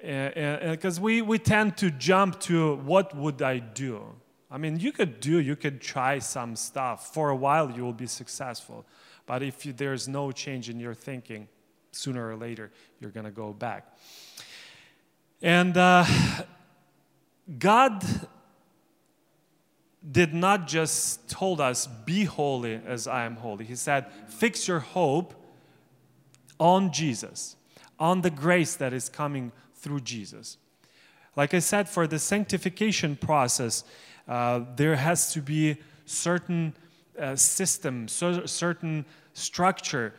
Eh, 0.00 0.08
eh, 0.08 0.32
eh, 0.34 0.70
because 0.72 0.98
we, 0.98 1.22
we 1.22 1.38
tend 1.38 1.76
to 1.76 1.90
jump 1.90 2.40
to 2.40 2.76
what 2.76 3.14
would 3.14 3.40
I 3.42 3.58
do? 3.58 4.02
I 4.52 4.58
mean, 4.58 4.78
you 4.78 4.92
could 4.92 5.18
do, 5.18 5.40
you 5.40 5.56
could 5.56 5.80
try 5.80 6.18
some 6.18 6.56
stuff. 6.56 7.14
For 7.14 7.30
a 7.30 7.36
while, 7.36 7.70
you 7.70 7.82
will 7.82 7.94
be 7.94 8.06
successful. 8.06 8.84
But 9.24 9.42
if 9.42 9.64
you, 9.64 9.72
there's 9.72 10.08
no 10.08 10.30
change 10.30 10.68
in 10.68 10.78
your 10.78 10.92
thinking, 10.92 11.48
sooner 11.90 12.28
or 12.28 12.36
later, 12.36 12.70
you're 13.00 13.10
going 13.10 13.24
to 13.24 13.32
go 13.32 13.54
back. 13.54 13.96
And 15.40 15.74
uh, 15.78 16.04
God 17.58 18.04
did 20.10 20.34
not 20.34 20.66
just 20.66 21.30
told 21.30 21.58
us, 21.58 21.86
be 21.86 22.24
holy 22.24 22.78
as 22.86 23.06
I 23.06 23.24
am 23.24 23.36
holy. 23.36 23.64
He 23.64 23.76
said, 23.76 24.12
fix 24.28 24.68
your 24.68 24.80
hope 24.80 25.32
on 26.60 26.92
Jesus, 26.92 27.56
on 27.98 28.20
the 28.20 28.30
grace 28.30 28.74
that 28.74 28.92
is 28.92 29.08
coming 29.08 29.50
through 29.76 30.00
Jesus. 30.00 30.58
Like 31.36 31.54
I 31.54 31.60
said, 31.60 31.88
for 31.88 32.06
the 32.06 32.18
sanctification 32.18 33.16
process, 33.16 33.84
there 34.26 34.96
has 34.96 35.32
to 35.32 35.40
be 35.40 35.76
certain 36.06 36.74
uh, 37.18 37.36
system, 37.36 38.08
so, 38.08 38.46
certain 38.46 39.04
structure, 39.34 40.14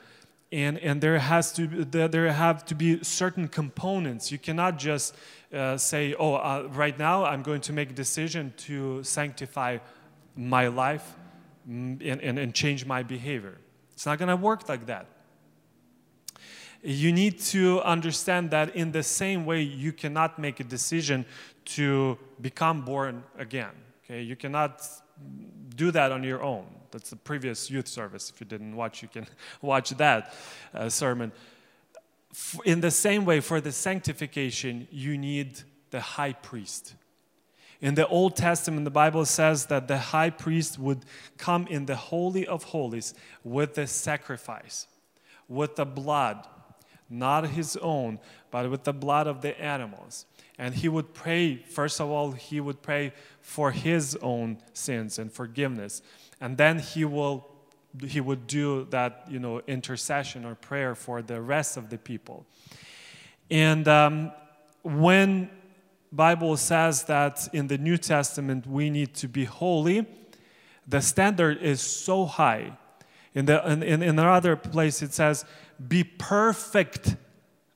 and, 0.51 0.77
and 0.79 1.01
there 1.01 1.17
has 1.17 1.51
to 1.53 1.67
there 1.67 2.31
have 2.31 2.65
to 2.65 2.75
be 2.75 3.03
certain 3.03 3.47
components. 3.47 4.31
You 4.31 4.37
cannot 4.37 4.77
just 4.77 5.15
uh, 5.53 5.77
say, 5.77 6.13
"Oh, 6.13 6.35
uh, 6.35 6.67
right 6.71 6.97
now 6.97 7.25
I'm 7.25 7.41
going 7.41 7.61
to 7.61 7.73
make 7.73 7.91
a 7.91 7.93
decision 7.93 8.53
to 8.57 9.03
sanctify 9.03 9.79
my 10.35 10.67
life 10.67 11.15
mm, 11.67 11.99
and, 12.05 12.21
and, 12.21 12.37
and 12.37 12.53
change 12.53 12.85
my 12.85 13.03
behavior." 13.03 13.57
It's 13.93 14.05
not 14.05 14.19
going 14.19 14.29
to 14.29 14.35
work 14.35 14.69
like 14.69 14.85
that 14.87 15.07
you 16.85 17.13
need 17.13 17.39
to 17.39 17.81
understand 17.83 18.51
that 18.51 18.75
in 18.75 18.91
the 18.91 19.01
same 19.01 19.45
way 19.45 19.61
you 19.61 19.93
cannot 19.93 20.37
make 20.37 20.59
a 20.59 20.65
decision 20.65 21.25
to 21.63 22.17
become 22.41 22.83
born 22.83 23.23
again 23.37 23.71
okay 24.13 24.21
you 24.21 24.35
cannot 24.35 24.81
do 25.75 25.91
that 25.91 26.11
on 26.11 26.23
your 26.23 26.43
own. 26.43 26.65
That's 26.91 27.09
the 27.09 27.15
previous 27.15 27.71
youth 27.71 27.87
service. 27.87 28.29
If 28.29 28.39
you 28.39 28.45
didn't 28.45 28.75
watch 28.75 29.01
you 29.01 29.07
can 29.07 29.27
watch 29.61 29.89
that 29.91 30.33
uh, 30.73 30.89
sermon. 30.89 31.31
In 32.65 32.81
the 32.81 32.91
same 32.91 33.25
way 33.25 33.39
for 33.39 33.61
the 33.61 33.71
sanctification 33.71 34.87
you 34.91 35.17
need 35.17 35.61
the 35.91 36.01
high 36.01 36.33
priest. 36.33 36.95
In 37.81 37.95
the 37.95 38.07
Old 38.07 38.37
Testament, 38.37 38.85
the 38.85 38.91
Bible 38.91 39.25
says 39.25 39.65
that 39.65 39.89
the 39.89 39.97
high 39.97 40.29
priest 40.29 40.79
would 40.79 41.03
come 41.37 41.67
in 41.67 41.85
the 41.85 41.97
Holy 41.97 42.47
of 42.47 42.63
Holies 42.63 43.13
with 43.43 43.73
the 43.73 43.87
sacrifice, 43.87 44.87
with 45.49 45.75
the 45.75 45.85
blood, 45.85 46.47
not 47.09 47.49
his 47.49 47.75
own, 47.77 48.19
but 48.51 48.69
with 48.69 48.85
the 48.85 48.93
blood 48.93 49.27
of 49.27 49.41
the 49.41 49.59
animals. 49.61 50.25
And 50.57 50.75
he 50.75 50.87
would 50.87 51.13
pray, 51.13 51.57
first 51.57 51.99
of 51.99 52.09
all, 52.09 52.31
he 52.31 52.59
would 52.59 52.81
pray 52.81 53.13
for 53.41 53.71
his 53.71 54.15
own 54.21 54.59
sins 54.73 55.17
and 55.17 55.31
forgiveness. 55.31 56.01
And 56.39 56.57
then 56.57 56.79
he 56.79 57.05
will 57.05 57.49
he 58.07 58.19
would 58.19 58.47
do 58.47 58.87
that, 58.89 59.25
you 59.29 59.39
know, 59.39 59.61
intercession 59.67 60.45
or 60.45 60.55
prayer 60.55 60.95
for 60.95 61.21
the 61.21 61.39
rest 61.39 61.77
of 61.77 61.89
the 61.89 61.97
people. 61.97 62.45
And 63.51 63.87
um, 63.87 64.31
when 64.81 65.49
Bible 66.11 66.57
says 66.57 67.03
that 67.03 67.47
in 67.53 67.67
the 67.67 67.77
New 67.77 67.97
Testament 67.97 68.65
we 68.65 68.89
need 68.89 69.13
to 69.15 69.27
be 69.27 69.45
holy, 69.45 70.07
the 70.87 71.01
standard 71.01 71.61
is 71.61 71.81
so 71.81 72.25
high. 72.25 72.77
In, 73.35 73.45
the, 73.45 73.63
in, 73.71 73.83
in 73.83 74.01
another 74.01 74.55
place 74.55 75.01
it 75.01 75.13
says, 75.13 75.45
be 75.87 76.03
perfect 76.03 77.15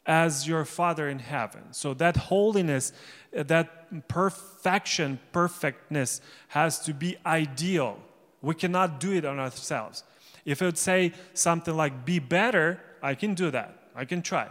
as 0.07 0.47
your 0.47 0.63
Father 0.63 1.09
in 1.09 1.19
heaven. 1.19 1.61
So 1.71 1.93
that 1.95 2.15
holiness, 2.15 2.93
that 3.33 4.07
perfection, 4.07 5.19
perfectness 5.33 6.21
has 6.47 6.79
to 6.81 6.93
be 6.93 7.17
ideal. 7.25 7.99
We 8.41 8.55
cannot 8.55 8.99
do 8.99 9.11
it 9.11 9.25
on 9.25 9.37
ourselves. 9.37 10.03
If 10.45 10.61
it 10.61 10.65
would 10.65 10.77
say 10.77 11.11
something 11.33 11.75
like, 11.75 12.05
be 12.05 12.19
better, 12.19 12.79
I 13.03 13.15
can 13.15 13.33
do 13.33 13.51
that. 13.51 13.77
I 13.95 14.05
can 14.05 14.21
try. 14.21 14.47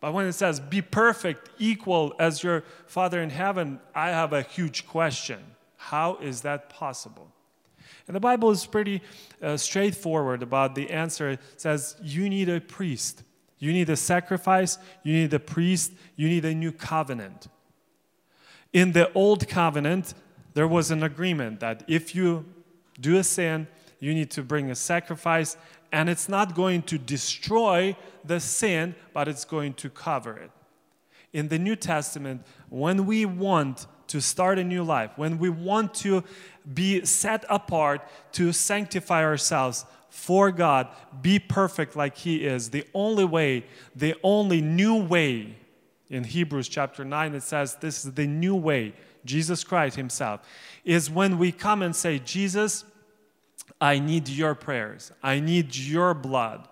But 0.00 0.12
when 0.12 0.26
it 0.26 0.34
says, 0.34 0.60
be 0.60 0.80
perfect, 0.80 1.50
equal 1.58 2.14
as 2.18 2.42
your 2.42 2.62
Father 2.86 3.20
in 3.20 3.30
heaven, 3.30 3.80
I 3.94 4.10
have 4.10 4.32
a 4.32 4.42
huge 4.42 4.86
question. 4.86 5.40
How 5.76 6.16
is 6.16 6.42
that 6.42 6.70
possible? 6.70 7.32
And 8.06 8.14
the 8.14 8.20
Bible 8.20 8.50
is 8.50 8.66
pretty 8.66 9.02
uh, 9.42 9.56
straightforward 9.56 10.42
about 10.42 10.74
the 10.74 10.90
answer. 10.90 11.30
It 11.30 11.40
says, 11.56 11.96
You 12.02 12.28
need 12.28 12.48
a 12.48 12.60
priest, 12.60 13.22
you 13.58 13.72
need 13.72 13.88
a 13.90 13.96
sacrifice, 13.96 14.78
you 15.02 15.14
need 15.14 15.32
a 15.34 15.38
priest, 15.38 15.92
you 16.16 16.28
need 16.28 16.44
a 16.44 16.54
new 16.54 16.72
covenant. 16.72 17.48
In 18.72 18.92
the 18.92 19.12
old 19.12 19.48
covenant, 19.48 20.14
there 20.54 20.68
was 20.68 20.90
an 20.90 21.02
agreement 21.02 21.60
that 21.60 21.84
if 21.88 22.14
you 22.14 22.44
do 23.00 23.16
a 23.16 23.24
sin, 23.24 23.66
you 24.00 24.14
need 24.14 24.30
to 24.32 24.42
bring 24.42 24.70
a 24.70 24.74
sacrifice, 24.74 25.56
and 25.92 26.08
it's 26.08 26.28
not 26.28 26.54
going 26.54 26.82
to 26.82 26.98
destroy 26.98 27.96
the 28.24 28.40
sin, 28.40 28.94
but 29.12 29.28
it's 29.28 29.44
going 29.44 29.74
to 29.74 29.88
cover 29.90 30.36
it. 30.36 30.50
In 31.32 31.48
the 31.48 31.58
New 31.58 31.76
Testament, 31.76 32.42
when 32.68 33.06
we 33.06 33.24
want 33.24 33.86
to 34.08 34.20
start 34.20 34.58
a 34.58 34.64
new 34.64 34.82
life, 34.82 35.10
when 35.16 35.38
we 35.38 35.48
want 35.48 35.94
to 35.94 36.22
be 36.72 37.04
set 37.04 37.44
apart 37.48 38.02
to 38.32 38.52
sanctify 38.52 39.22
ourselves 39.22 39.84
for 40.14 40.52
God, 40.52 40.86
be 41.20 41.40
perfect 41.40 41.96
like 41.96 42.16
He 42.16 42.46
is, 42.46 42.70
the 42.70 42.84
only 42.94 43.24
way, 43.24 43.64
the 43.96 44.14
only 44.22 44.60
new 44.60 45.02
way, 45.02 45.56
in 46.08 46.22
Hebrews 46.22 46.68
chapter 46.68 47.04
9, 47.04 47.34
it 47.34 47.42
says 47.42 47.74
this 47.74 48.04
is 48.04 48.12
the 48.12 48.26
new 48.26 48.54
way, 48.54 48.94
Jesus 49.24 49.64
Christ 49.64 49.96
Himself, 49.96 50.40
is 50.84 51.10
when 51.10 51.36
we 51.36 51.50
come 51.50 51.82
and 51.82 51.96
say, 51.96 52.20
Jesus, 52.20 52.84
I 53.80 53.98
need 53.98 54.28
your 54.28 54.54
prayers, 54.54 55.10
I 55.20 55.40
need 55.40 55.74
your 55.74 56.14
blood. 56.14 56.68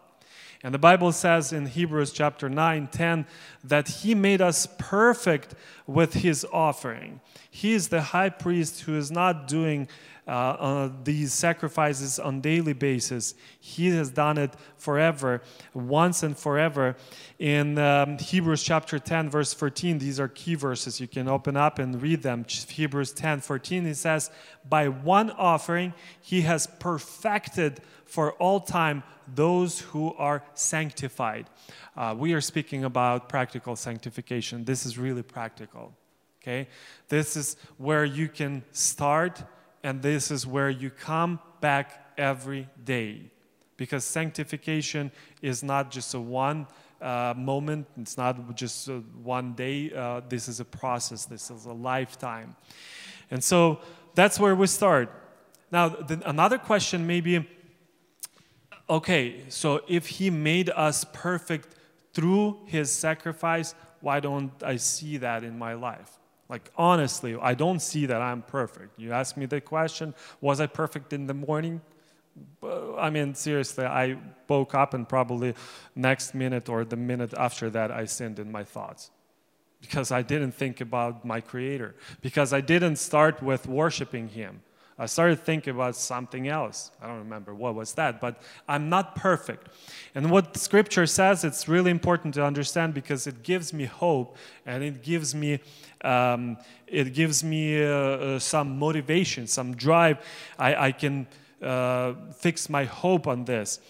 And 0.62 0.72
the 0.72 0.78
Bible 0.78 1.10
says 1.10 1.52
in 1.52 1.66
Hebrews 1.66 2.12
chapter 2.12 2.48
9, 2.48 2.86
10, 2.86 3.26
that 3.64 3.88
He 3.88 4.14
made 4.14 4.40
us 4.40 4.68
perfect 4.78 5.56
with 5.88 6.14
His 6.14 6.46
offering. 6.52 7.20
He 7.50 7.72
is 7.72 7.88
the 7.88 8.02
high 8.02 8.30
priest 8.30 8.82
who 8.82 8.96
is 8.96 9.10
not 9.10 9.48
doing 9.48 9.88
uh, 10.26 10.30
uh, 10.30 10.92
these 11.02 11.32
sacrifices 11.32 12.18
on 12.18 12.40
daily 12.40 12.72
basis. 12.72 13.34
He 13.58 13.88
has 13.90 14.08
done 14.10 14.38
it 14.38 14.54
forever, 14.76 15.42
once 15.74 16.22
and 16.22 16.38
forever. 16.38 16.96
In 17.40 17.76
um, 17.78 18.18
Hebrews 18.18 18.62
chapter 18.62 19.00
10, 19.00 19.30
verse 19.30 19.52
14, 19.52 19.98
these 19.98 20.20
are 20.20 20.28
key 20.28 20.54
verses. 20.54 21.00
You 21.00 21.08
can 21.08 21.26
open 21.26 21.56
up 21.56 21.80
and 21.80 22.00
read 22.00 22.22
them. 22.22 22.44
Hebrews 22.48 23.12
10, 23.12 23.40
14, 23.40 23.86
it 23.86 23.96
says, 23.96 24.30
By 24.68 24.88
one 24.88 25.30
offering 25.32 25.92
he 26.20 26.42
has 26.42 26.68
perfected 26.68 27.80
for 28.04 28.32
all 28.34 28.60
time 28.60 29.02
those 29.34 29.80
who 29.80 30.14
are 30.14 30.44
sanctified. 30.54 31.46
Uh, 31.96 32.14
we 32.16 32.32
are 32.32 32.40
speaking 32.40 32.84
about 32.84 33.28
practical 33.28 33.74
sanctification. 33.74 34.64
This 34.64 34.86
is 34.86 34.98
really 34.98 35.22
practical. 35.22 35.94
Okay? 36.42 36.68
This 37.08 37.36
is 37.36 37.56
where 37.76 38.04
you 38.04 38.28
can 38.28 38.62
start 38.72 39.42
and 39.82 40.02
this 40.02 40.30
is 40.30 40.46
where 40.46 40.70
you 40.70 40.90
come 40.90 41.40
back 41.60 42.12
every 42.16 42.68
day. 42.84 43.30
Because 43.76 44.04
sanctification 44.04 45.10
is 45.40 45.62
not 45.62 45.90
just 45.90 46.14
a 46.14 46.20
one 46.20 46.66
uh, 47.00 47.34
moment, 47.36 47.86
it's 47.96 48.16
not 48.16 48.54
just 48.54 48.88
one 49.22 49.54
day. 49.54 49.92
Uh, 49.92 50.20
this 50.28 50.48
is 50.48 50.60
a 50.60 50.64
process, 50.64 51.24
this 51.24 51.50
is 51.50 51.64
a 51.64 51.72
lifetime. 51.72 52.54
And 53.30 53.42
so 53.42 53.80
that's 54.14 54.38
where 54.38 54.54
we 54.54 54.66
start. 54.66 55.10
Now, 55.72 55.88
the, 55.88 56.22
another 56.28 56.58
question 56.58 57.06
may 57.06 57.20
be 57.20 57.48
okay, 58.88 59.44
so 59.48 59.80
if 59.88 60.06
he 60.06 60.30
made 60.30 60.70
us 60.70 61.04
perfect 61.12 61.74
through 62.12 62.58
his 62.66 62.92
sacrifice, 62.92 63.74
why 64.00 64.20
don't 64.20 64.52
I 64.62 64.76
see 64.76 65.16
that 65.16 65.44
in 65.44 65.58
my 65.58 65.74
life? 65.74 66.18
Like, 66.52 66.70
honestly, 66.76 67.34
I 67.40 67.54
don't 67.54 67.80
see 67.80 68.04
that 68.04 68.20
I'm 68.20 68.42
perfect. 68.42 68.98
You 68.98 69.12
ask 69.12 69.38
me 69.38 69.46
the 69.46 69.62
question, 69.62 70.14
was 70.42 70.60
I 70.60 70.66
perfect 70.66 71.14
in 71.14 71.26
the 71.26 71.32
morning? 71.32 71.80
I 72.98 73.08
mean, 73.08 73.34
seriously, 73.34 73.86
I 73.86 74.18
woke 74.46 74.74
up 74.74 74.92
and 74.92 75.08
probably 75.08 75.54
next 75.96 76.34
minute 76.34 76.68
or 76.68 76.84
the 76.84 76.96
minute 76.96 77.32
after 77.38 77.70
that, 77.70 77.90
I 77.90 78.04
sinned 78.04 78.38
in 78.38 78.52
my 78.52 78.64
thoughts 78.64 79.10
because 79.80 80.12
I 80.12 80.20
didn't 80.20 80.52
think 80.52 80.82
about 80.82 81.24
my 81.24 81.40
Creator, 81.40 81.94
because 82.20 82.52
I 82.52 82.60
didn't 82.60 82.96
start 82.96 83.42
with 83.42 83.66
worshiping 83.66 84.28
Him. 84.28 84.60
I 84.98 85.06
started 85.06 85.40
thinking 85.40 85.74
about 85.74 85.96
something 85.96 86.48
else. 86.48 86.90
I 87.00 87.06
don't 87.06 87.18
remember 87.18 87.54
what 87.54 87.74
was 87.74 87.94
that, 87.94 88.20
but 88.20 88.42
I'm 88.68 88.88
not 88.88 89.16
perfect. 89.16 89.68
And 90.14 90.30
what 90.30 90.56
scripture 90.56 91.06
says, 91.06 91.44
it's 91.44 91.66
really 91.66 91.90
important 91.90 92.34
to 92.34 92.44
understand 92.44 92.92
because 92.92 93.26
it 93.26 93.42
gives 93.42 93.72
me 93.72 93.86
hope 93.86 94.36
and 94.66 94.84
it 94.84 95.02
gives 95.02 95.34
me 95.34 95.60
um, 96.02 96.56
it 96.86 97.14
gives 97.14 97.42
me 97.42 97.82
uh, 97.82 97.88
uh, 97.88 98.38
some 98.38 98.78
motivation, 98.78 99.46
some 99.46 99.74
drive. 99.74 100.18
I, 100.58 100.86
I 100.86 100.92
can 100.92 101.26
uh, 101.62 102.14
fix 102.36 102.68
my 102.68 102.84
hope 102.84 103.26
on 103.26 103.44
this. 103.44 103.80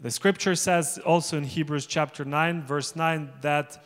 The 0.00 0.10
scripture 0.10 0.54
says 0.54 0.98
also 1.04 1.36
in 1.36 1.44
Hebrews 1.44 1.86
chapter 1.86 2.24
9, 2.24 2.62
verse 2.62 2.96
9, 2.96 3.30
that 3.42 3.84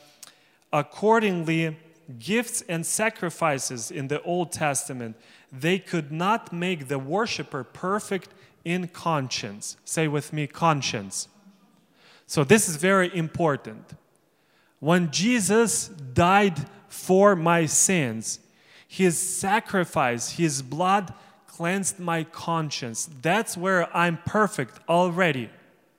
accordingly 0.73 1.77
gifts 2.19 2.63
and 2.69 2.85
sacrifices 2.85 3.91
in 3.91 4.09
the 4.09 4.23
Old 4.23 4.53
Testament, 4.53 5.17
they 5.53 5.79
could 5.79 6.13
not 6.13 6.53
make 6.53 6.89
the 6.89 6.99
worshiper 6.99 7.65
perfect 7.65 8.31
in 8.65 8.89
conscience. 8.89 9.77
Say 9.85 10.09
with 10.09 10.33
me, 10.33 10.47
conscience. 10.47 11.29
So, 12.27 12.45
this 12.45 12.69
is 12.69 12.77
very 12.77 13.15
important. 13.15 13.85
When 14.81 15.11
Jesus 15.11 15.89
died 15.89 16.67
for 16.95 17.35
my 17.35 17.67
sins, 17.67 18.39
his 18.87 19.19
sacrifice, 19.19 20.31
his 20.31 20.63
blood 20.63 21.13
cleansed 21.49 21.99
my 21.99 22.23
conscience. 22.23 23.11
That's 23.21 23.57
where 23.57 23.95
I'm 23.95 24.19
perfect 24.25 24.79
already. 24.89 25.51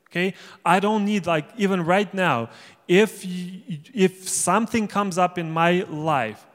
Okay? 0.09 0.33
I 0.65 0.79
don't 0.79 1.03
need, 1.03 1.27
like, 1.27 1.49
even 1.57 1.85
right 1.85 2.11
now, 2.13 2.49
if, 2.87 3.25
if 3.93 4.29
something 4.29 4.87
comes 4.87 5.17
up 5.17 5.37
in 5.37 5.51
my 5.51 5.85
life, 5.89 6.45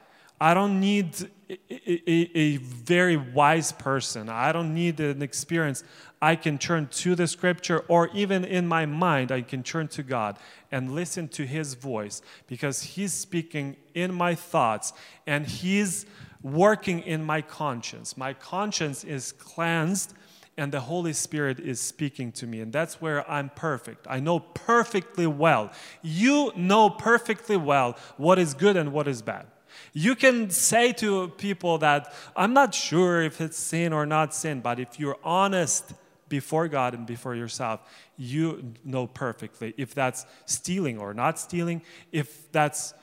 I 0.40 0.54
don't 0.54 0.80
need 0.80 1.30
a, 1.50 1.58
a, 1.70 2.30
a, 2.34 2.56
very 2.56 3.18
wise 3.18 3.72
person. 3.72 4.30
I 4.30 4.52
don't 4.52 4.72
need 4.72 5.00
an 5.00 5.20
experience. 5.20 5.84
I 6.22 6.34
can 6.36 6.56
turn 6.56 6.88
to 7.02 7.14
the 7.14 7.26
scripture, 7.26 7.80
or 7.88 8.08
even 8.14 8.44
in 8.46 8.66
my 8.66 8.86
mind, 8.86 9.32
I 9.32 9.42
can 9.42 9.62
turn 9.62 9.88
to 9.88 10.02
God 10.02 10.38
and 10.70 10.94
listen 10.94 11.28
to 11.28 11.46
His 11.46 11.74
voice 11.74 12.22
because 12.46 12.82
He's 12.82 13.12
speaking 13.12 13.76
in 13.94 14.14
my 14.14 14.34
thoughts 14.34 14.92
and 15.26 15.46
He's 15.46 16.06
working 16.42 17.00
in 17.00 17.24
my 17.24 17.42
conscience. 17.42 18.16
My 18.16 18.32
conscience 18.32 19.04
is 19.04 19.32
cleansed 19.32 20.14
and 20.56 20.72
the 20.72 20.80
Holy 20.80 21.12
Spirit 21.12 21.58
is 21.58 21.80
speaking 21.80 22.32
to 22.32 22.46
me. 22.46 22.60
And 22.60 22.72
that's 22.72 23.00
where 23.00 23.28
I'm 23.30 23.50
perfect. 23.50 24.06
I 24.10 24.20
know 24.20 24.40
perfectly 24.40 25.26
well. 25.26 25.72
You 26.02 26.52
know 26.54 26.90
perfectly 26.90 27.56
well 27.56 27.96
what 28.16 28.38
is 28.38 28.54
good 28.54 28.76
and 28.76 28.92
what 28.92 29.08
is 29.08 29.22
bad. 29.22 29.46
You 29.92 30.14
can 30.14 30.50
say 30.50 30.92
to 30.94 31.28
people 31.28 31.78
that 31.78 32.12
I'm 32.36 32.52
not 32.52 32.74
sure 32.74 33.22
if 33.22 33.40
it's 33.40 33.56
sin 33.56 33.92
or 33.92 34.04
not 34.04 34.34
sin, 34.34 34.60
but 34.60 34.78
if 34.78 34.98
you're 34.98 35.18
honest 35.24 35.94
before 36.30 36.66
God 36.68 36.94
and 36.94 37.06
before 37.06 37.34
yourself, 37.34 37.80
you 38.16 38.72
know 38.82 39.06
perfectly 39.06 39.74
if 39.76 39.94
that's 39.94 40.24
stealing 40.46 40.98
or 40.98 41.12
not 41.12 41.38
stealing, 41.38 41.82
if 42.10 42.50
that's 42.52 42.94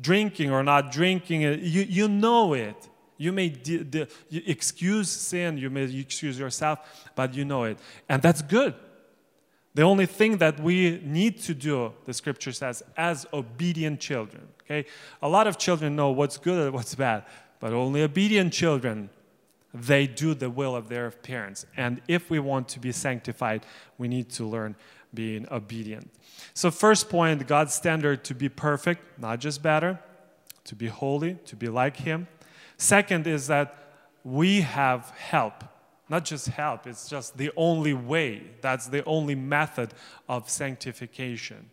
drinking 0.00 0.50
or 0.50 0.64
not 0.64 0.90
drinking, 0.90 1.44
uh, 1.44 1.50
you, 1.60 1.82
you 1.82 2.08
know 2.08 2.54
it. 2.54 2.88
You 3.16 3.30
may 3.30 3.48
de- 3.48 3.84
de- 3.84 4.08
you 4.28 4.42
excuse 4.46 5.08
sin, 5.08 5.56
you 5.58 5.70
may 5.70 5.84
excuse 5.84 6.36
yourself, 6.36 6.80
but 7.14 7.34
you 7.34 7.44
know 7.44 7.62
it. 7.64 7.78
And 8.08 8.20
that's 8.20 8.42
good. 8.42 8.74
The 9.74 9.82
only 9.82 10.06
thing 10.06 10.38
that 10.38 10.58
we 10.60 11.00
need 11.04 11.40
to 11.42 11.54
do, 11.54 11.92
the 12.04 12.14
scripture 12.14 12.52
says, 12.52 12.82
as 12.96 13.26
obedient 13.32 14.00
children. 14.00 14.48
Okay? 14.62 14.86
A 15.22 15.28
lot 15.28 15.46
of 15.46 15.58
children 15.58 15.94
know 15.96 16.10
what's 16.10 16.38
good 16.38 16.66
and 16.66 16.74
what's 16.74 16.94
bad, 16.94 17.24
but 17.60 17.72
only 17.72 18.02
obedient 18.02 18.52
children, 18.52 19.10
they 19.74 20.06
do 20.06 20.34
the 20.34 20.48
will 20.48 20.76
of 20.76 20.88
their 20.88 21.10
parents. 21.10 21.66
And 21.76 22.00
if 22.06 22.30
we 22.30 22.38
want 22.38 22.68
to 22.68 22.80
be 22.80 22.92
sanctified, 22.92 23.66
we 23.98 24.06
need 24.06 24.30
to 24.30 24.46
learn 24.46 24.76
being 25.12 25.46
obedient. 25.50 26.10
So, 26.54 26.70
first 26.70 27.08
point 27.08 27.46
God's 27.46 27.74
standard 27.74 28.24
to 28.24 28.34
be 28.34 28.48
perfect, 28.48 29.18
not 29.18 29.40
just 29.40 29.62
better, 29.62 29.98
to 30.64 30.74
be 30.74 30.86
holy, 30.86 31.34
to 31.46 31.56
be 31.56 31.68
like 31.68 31.96
Him. 31.96 32.28
Second 32.76 33.26
is 33.26 33.48
that 33.48 33.76
we 34.22 34.62
have 34.62 35.10
help. 35.10 35.64
Not 36.08 36.24
just 36.24 36.48
help, 36.48 36.86
it's 36.86 37.08
just 37.08 37.36
the 37.36 37.50
only 37.56 37.94
way. 37.94 38.42
That's 38.60 38.86
the 38.86 39.04
only 39.04 39.34
method 39.34 39.94
of 40.28 40.48
sanctification. 40.50 41.70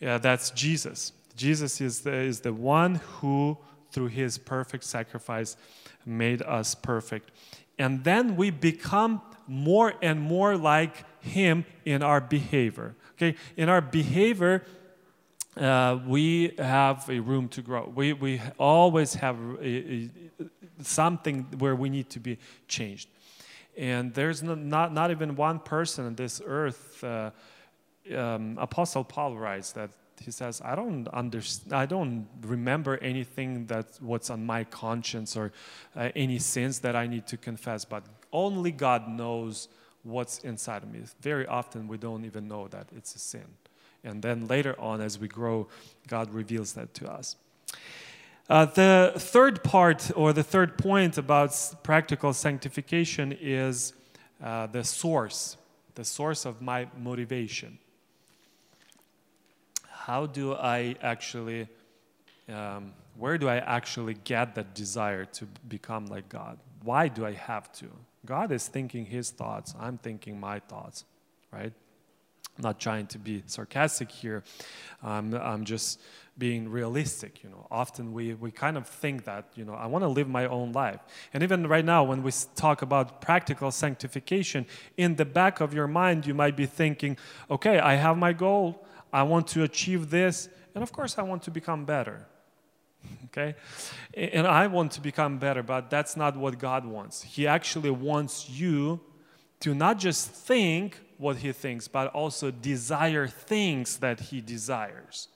Yeah, 0.00 0.18
that's 0.18 0.50
Jesus. 0.50 1.12
Jesus 1.36 1.80
is 1.80 2.00
the, 2.00 2.12
is 2.12 2.40
the 2.40 2.52
one 2.52 2.96
who, 2.96 3.56
through 3.90 4.08
his 4.08 4.38
perfect 4.38 4.84
sacrifice, 4.84 5.56
made 6.04 6.42
us 6.42 6.74
perfect. 6.74 7.30
And 7.78 8.04
then 8.04 8.36
we 8.36 8.50
become 8.50 9.20
more 9.46 9.94
and 10.02 10.20
more 10.20 10.56
like 10.56 11.04
him 11.20 11.64
in 11.84 12.02
our 12.02 12.20
behavior. 12.20 12.94
Okay, 13.14 13.36
in 13.56 13.68
our 13.68 13.80
behavior, 13.80 14.64
uh, 15.56 15.98
we 16.06 16.54
have 16.58 17.08
a 17.08 17.18
room 17.18 17.48
to 17.48 17.62
grow. 17.62 17.90
We, 17.92 18.12
we 18.12 18.40
always 18.58 19.14
have 19.14 19.36
a, 19.60 19.66
a, 19.66 20.10
something 20.82 21.46
where 21.58 21.74
we 21.74 21.88
need 21.88 22.10
to 22.10 22.20
be 22.20 22.38
changed. 22.68 23.08
And 23.76 24.14
there's 24.14 24.42
not, 24.42 24.92
not, 24.92 25.10
even 25.10 25.36
one 25.36 25.58
person 25.60 26.06
on 26.06 26.14
this 26.14 26.40
earth. 26.44 27.02
Uh, 27.02 27.30
um, 28.14 28.56
Apostle 28.58 29.04
Paul 29.04 29.36
writes 29.36 29.72
that 29.72 29.90
he 30.20 30.30
says, 30.30 30.60
I 30.64 30.74
don't 30.74 31.08
understand, 31.08 31.72
I 31.72 31.86
don't 31.86 32.26
remember 32.42 32.98
anything 32.98 33.66
that 33.66 33.98
what's 34.00 34.30
on 34.30 34.44
my 34.44 34.64
conscience 34.64 35.36
or 35.36 35.52
uh, 35.96 36.10
any 36.14 36.38
sins 36.38 36.80
that 36.80 36.96
I 36.96 37.06
need 37.06 37.26
to 37.28 37.36
confess, 37.36 37.84
but 37.84 38.04
only 38.32 38.70
God 38.70 39.08
knows 39.08 39.68
what's 40.02 40.38
inside 40.40 40.82
of 40.82 40.92
me. 40.92 41.00
Very 41.20 41.46
often 41.46 41.88
we 41.88 41.98
don't 41.98 42.24
even 42.24 42.48
know 42.48 42.68
that 42.68 42.88
it's 42.96 43.14
a 43.14 43.18
sin. 43.18 43.46
And 44.04 44.22
then 44.22 44.46
later 44.46 44.74
on, 44.78 45.00
as 45.00 45.18
we 45.18 45.28
grow, 45.28 45.68
God 46.06 46.32
reveals 46.32 46.72
that 46.74 46.94
to 46.94 47.10
us. 47.10 47.36
Uh, 48.48 48.64
the 48.64 49.12
third 49.16 49.62
part, 49.62 50.10
or 50.16 50.32
the 50.32 50.42
third 50.42 50.78
point 50.78 51.18
about 51.18 51.52
practical 51.82 52.32
sanctification, 52.32 53.36
is 53.38 53.92
uh, 54.42 54.66
the 54.68 54.82
source, 54.82 55.56
the 55.96 56.04
source 56.04 56.46
of 56.46 56.62
my 56.62 56.86
motivation. 56.96 57.78
How 60.08 60.24
do 60.24 60.54
I 60.54 60.96
actually, 61.02 61.68
um, 62.48 62.94
where 63.18 63.36
do 63.36 63.46
I 63.46 63.56
actually 63.56 64.14
get 64.24 64.54
that 64.54 64.74
desire 64.74 65.26
to 65.26 65.44
become 65.68 66.06
like 66.06 66.30
God? 66.30 66.58
Why 66.82 67.08
do 67.08 67.26
I 67.26 67.32
have 67.32 67.70
to? 67.72 67.88
God 68.24 68.50
is 68.50 68.66
thinking 68.68 69.04
his 69.04 69.28
thoughts, 69.28 69.74
I'm 69.78 69.98
thinking 69.98 70.40
my 70.40 70.60
thoughts, 70.60 71.04
right? 71.52 71.74
I'm 72.56 72.62
not 72.62 72.80
trying 72.80 73.06
to 73.08 73.18
be 73.18 73.42
sarcastic 73.44 74.10
here. 74.10 74.44
Um, 75.02 75.34
I'm 75.34 75.66
just 75.66 76.00
being 76.38 76.70
realistic. 76.70 77.44
You 77.44 77.50
know, 77.50 77.66
often 77.70 78.14
we, 78.14 78.32
we 78.32 78.50
kind 78.50 78.78
of 78.78 78.86
think 78.88 79.26
that, 79.26 79.44
you 79.56 79.66
know, 79.66 79.74
I 79.74 79.88
want 79.88 80.04
to 80.04 80.08
live 80.08 80.26
my 80.26 80.46
own 80.46 80.72
life. 80.72 81.00
And 81.34 81.42
even 81.42 81.66
right 81.66 81.84
now, 81.84 82.02
when 82.02 82.22
we 82.22 82.32
talk 82.56 82.80
about 82.80 83.20
practical 83.20 83.70
sanctification, 83.70 84.64
in 84.96 85.16
the 85.16 85.26
back 85.26 85.60
of 85.60 85.74
your 85.74 85.86
mind, 85.86 86.26
you 86.26 86.32
might 86.32 86.56
be 86.56 86.64
thinking, 86.64 87.18
okay, 87.50 87.78
I 87.78 87.96
have 87.96 88.16
my 88.16 88.32
goal. 88.32 88.86
I 89.12 89.22
want 89.22 89.46
to 89.48 89.62
achieve 89.62 90.10
this. 90.10 90.48
And 90.74 90.82
of 90.82 90.92
course, 90.92 91.18
I 91.18 91.22
want 91.22 91.42
to 91.44 91.50
become 91.50 91.84
better. 91.84 92.26
okay? 93.26 93.54
And 94.14 94.46
I 94.46 94.66
want 94.66 94.92
to 94.92 95.00
become 95.00 95.38
better, 95.38 95.62
but 95.62 95.90
that's 95.90 96.16
not 96.16 96.36
what 96.36 96.58
God 96.58 96.84
wants. 96.84 97.22
He 97.22 97.46
actually 97.46 97.90
wants 97.90 98.48
you 98.48 99.00
to 99.60 99.74
not 99.74 99.98
just 99.98 100.30
think 100.30 101.00
what 101.16 101.38
he 101.38 101.52
thinks, 101.52 101.88
but 101.88 102.08
also 102.14 102.50
desire 102.50 103.26
things 103.26 103.98
that 103.98 104.20
he 104.20 104.40
desires. 104.40 105.28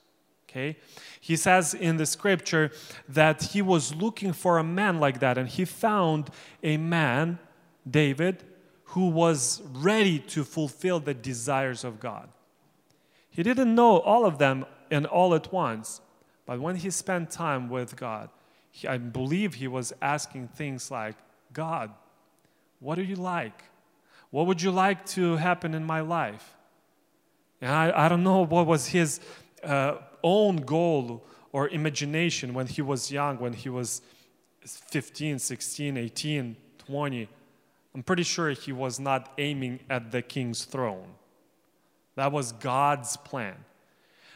Okay? 0.49 0.77
He 1.19 1.35
says 1.35 1.73
in 1.73 1.97
the 1.97 2.05
scripture 2.05 2.71
that 3.09 3.41
he 3.41 3.61
was 3.61 3.93
looking 3.93 4.33
for 4.33 4.59
a 4.59 4.63
man 4.63 4.99
like 4.99 5.19
that, 5.19 5.37
and 5.37 5.49
he 5.49 5.65
found 5.65 6.29
a 6.61 6.77
man, 6.77 7.39
David, 7.89 8.43
who 8.85 9.09
was 9.09 9.61
ready 9.73 10.19
to 10.19 10.43
fulfill 10.43 10.99
the 10.99 11.13
desires 11.13 11.83
of 11.83 11.99
God. 11.99 12.29
He 13.33 13.41
didn't 13.41 13.73
know 13.73 13.97
all 13.97 14.25
of 14.27 14.37
them 14.37 14.65
and 14.91 15.07
all 15.07 15.33
at 15.33 15.51
once, 15.51 16.01
but 16.45 16.61
when 16.61 16.75
he 16.75 16.91
spent 16.91 17.31
time 17.31 17.67
with 17.67 17.95
God, 17.95 18.29
he, 18.69 18.87
I 18.87 18.99
believe 18.99 19.55
he 19.55 19.67
was 19.67 19.91
asking 20.03 20.49
things 20.49 20.91
like, 20.91 21.15
God, 21.51 21.89
what 22.79 22.95
do 22.95 23.01
you 23.01 23.15
like? 23.15 23.63
What 24.29 24.45
would 24.45 24.61
you 24.61 24.69
like 24.69 25.03
to 25.17 25.37
happen 25.37 25.73
in 25.73 25.83
my 25.83 26.01
life? 26.01 26.55
And 27.59 27.71
I, 27.71 28.05
I 28.05 28.07
don't 28.07 28.23
know 28.23 28.45
what 28.45 28.67
was 28.67 28.87
his 28.87 29.19
uh, 29.63 29.95
own 30.23 30.57
goal 30.57 31.25
or 31.51 31.69
imagination 31.69 32.53
when 32.53 32.67
he 32.67 32.83
was 32.83 33.11
young, 33.11 33.39
when 33.39 33.53
he 33.53 33.69
was 33.69 34.03
15, 34.61 35.39
16, 35.39 35.97
18, 35.97 36.55
20. 36.77 37.29
I'm 37.95 38.03
pretty 38.03 38.23
sure 38.23 38.51
he 38.51 38.71
was 38.71 38.99
not 38.99 39.33
aiming 39.39 39.79
at 39.89 40.11
the 40.11 40.21
king's 40.21 40.65
throne. 40.65 41.07
That 42.15 42.31
was 42.31 42.51
God's 42.51 43.17
plan. 43.17 43.55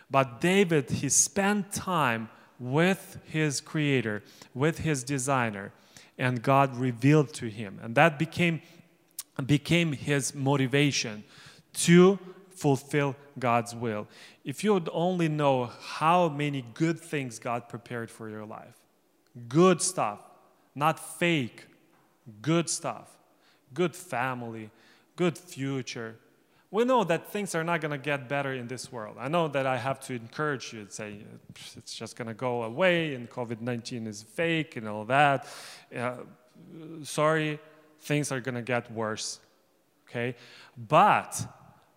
But 0.10 0.42
David, 0.42 0.90
he 0.90 1.10
spent 1.10 1.72
time 1.72 2.30
with 2.60 3.20
his 3.26 3.62
creator, 3.62 4.24
with 4.54 4.80
his 4.80 5.04
designer, 5.04 5.72
and 6.18 6.42
God 6.42 6.76
revealed 6.76 7.34
to 7.36 7.48
him. 7.48 7.80
And 7.84 7.94
that 7.96 8.18
became 8.18 8.62
became 9.46 9.94
his 9.94 10.34
motivation 10.34 11.24
to 11.74 12.18
fulfill 12.50 13.16
God's 13.38 13.76
will. 13.76 14.08
If 14.44 14.64
you 14.64 14.74
would 14.74 14.90
only 14.92 15.28
know 15.28 15.70
how 15.80 16.28
many 16.30 16.66
good 16.74 17.00
things 17.00 17.38
God 17.38 17.70
prepared 17.70 18.10
for 18.10 18.30
your 18.30 18.46
life, 18.46 18.76
good 19.48 19.82
stuff, 19.82 20.20
not 20.74 21.00
fake, 21.20 21.68
good 22.42 22.68
stuff, 22.70 23.16
good 23.74 23.96
family, 23.96 24.72
good 25.16 25.38
future, 25.38 26.16
We 26.70 26.84
know 26.84 27.04
that 27.06 27.32
things 27.32 27.56
are 27.56 27.64
not 27.64 27.80
going 27.80 27.92
to 27.92 27.98
get 27.98 28.28
better 28.28 28.54
in 28.54 28.68
this 28.68 28.92
world. 28.92 29.16
I 29.20 29.30
know 29.30 29.48
that 29.48 29.66
I 29.66 29.78
have 29.78 30.02
to 30.02 30.14
encourage 30.14 30.74
you 30.74 30.82
and 30.82 30.92
say 30.92 31.20
it's 31.78 31.96
just 31.96 32.18
going 32.18 32.28
to 32.28 32.34
go 32.34 32.64
away 32.64 33.16
and 33.16 33.30
COVID 33.30 33.62
19 33.62 34.06
is 34.06 34.24
fake 34.24 34.76
and 34.76 34.88
all 34.88 35.06
that. 35.06 35.48
Uh, 35.96 36.16
sorry, 37.04 37.60
things 38.02 38.32
are 38.32 38.42
going 38.42 38.56
to 38.56 38.62
get 38.62 38.92
worse. 38.92 39.40
Okay? 40.10 40.36
But 40.78 41.46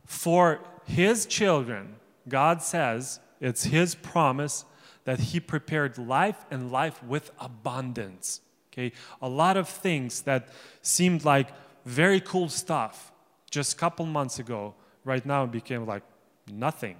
for 0.07 0.61
his 0.85 1.27
children, 1.27 1.97
God 2.29 2.63
says 2.63 3.19
it's 3.41 3.65
his 3.65 3.97
promise 3.97 4.65
that 5.05 5.19
he 5.19 5.41
prepared 5.41 5.99
life 5.99 6.45
and 6.51 6.71
life 6.71 7.03
with 7.03 7.33
abundance. 7.41 8.41
Okay? 8.73 8.93
A 9.21 9.29
lot 9.29 9.57
of 9.57 9.69
things 9.69 10.23
that 10.23 10.49
seemed 10.81 11.25
like 11.25 11.49
very 11.85 12.21
cool 12.21 12.49
stuff 12.49 13.10
just 13.51 13.75
a 13.75 13.77
couple 13.77 14.07
months 14.07 14.39
ago, 14.39 14.75
right 15.05 15.25
now 15.25 15.45
it 15.45 15.51
became 15.51 15.87
like 15.87 16.03
nothing. 16.51 16.97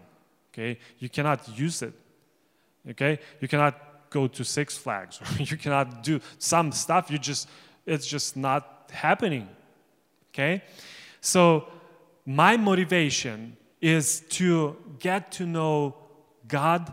Okay? 0.53 0.79
You 0.99 1.09
cannot 1.09 1.49
use 1.57 1.83
it. 1.83 1.95
Okay? 2.91 3.19
You 3.41 3.49
cannot 3.49 4.11
go 4.11 4.27
to 4.27 4.45
Six 4.45 4.77
Flags 4.77 5.21
you 5.39 5.57
cannot 5.57 6.03
do 6.03 6.21
some 6.39 6.73
stuff. 6.73 7.11
You 7.11 7.19
just 7.19 7.49
it's 7.87 8.07
just 8.07 8.37
not 8.37 8.91
happening. 8.93 9.49
Okay? 10.33 10.63
So 11.21 11.67
my 12.27 12.57
motivation 12.57 13.57
is 13.81 14.21
to 14.31 14.77
get 14.99 15.33
to 15.33 15.47
know 15.47 15.95
God, 16.47 16.93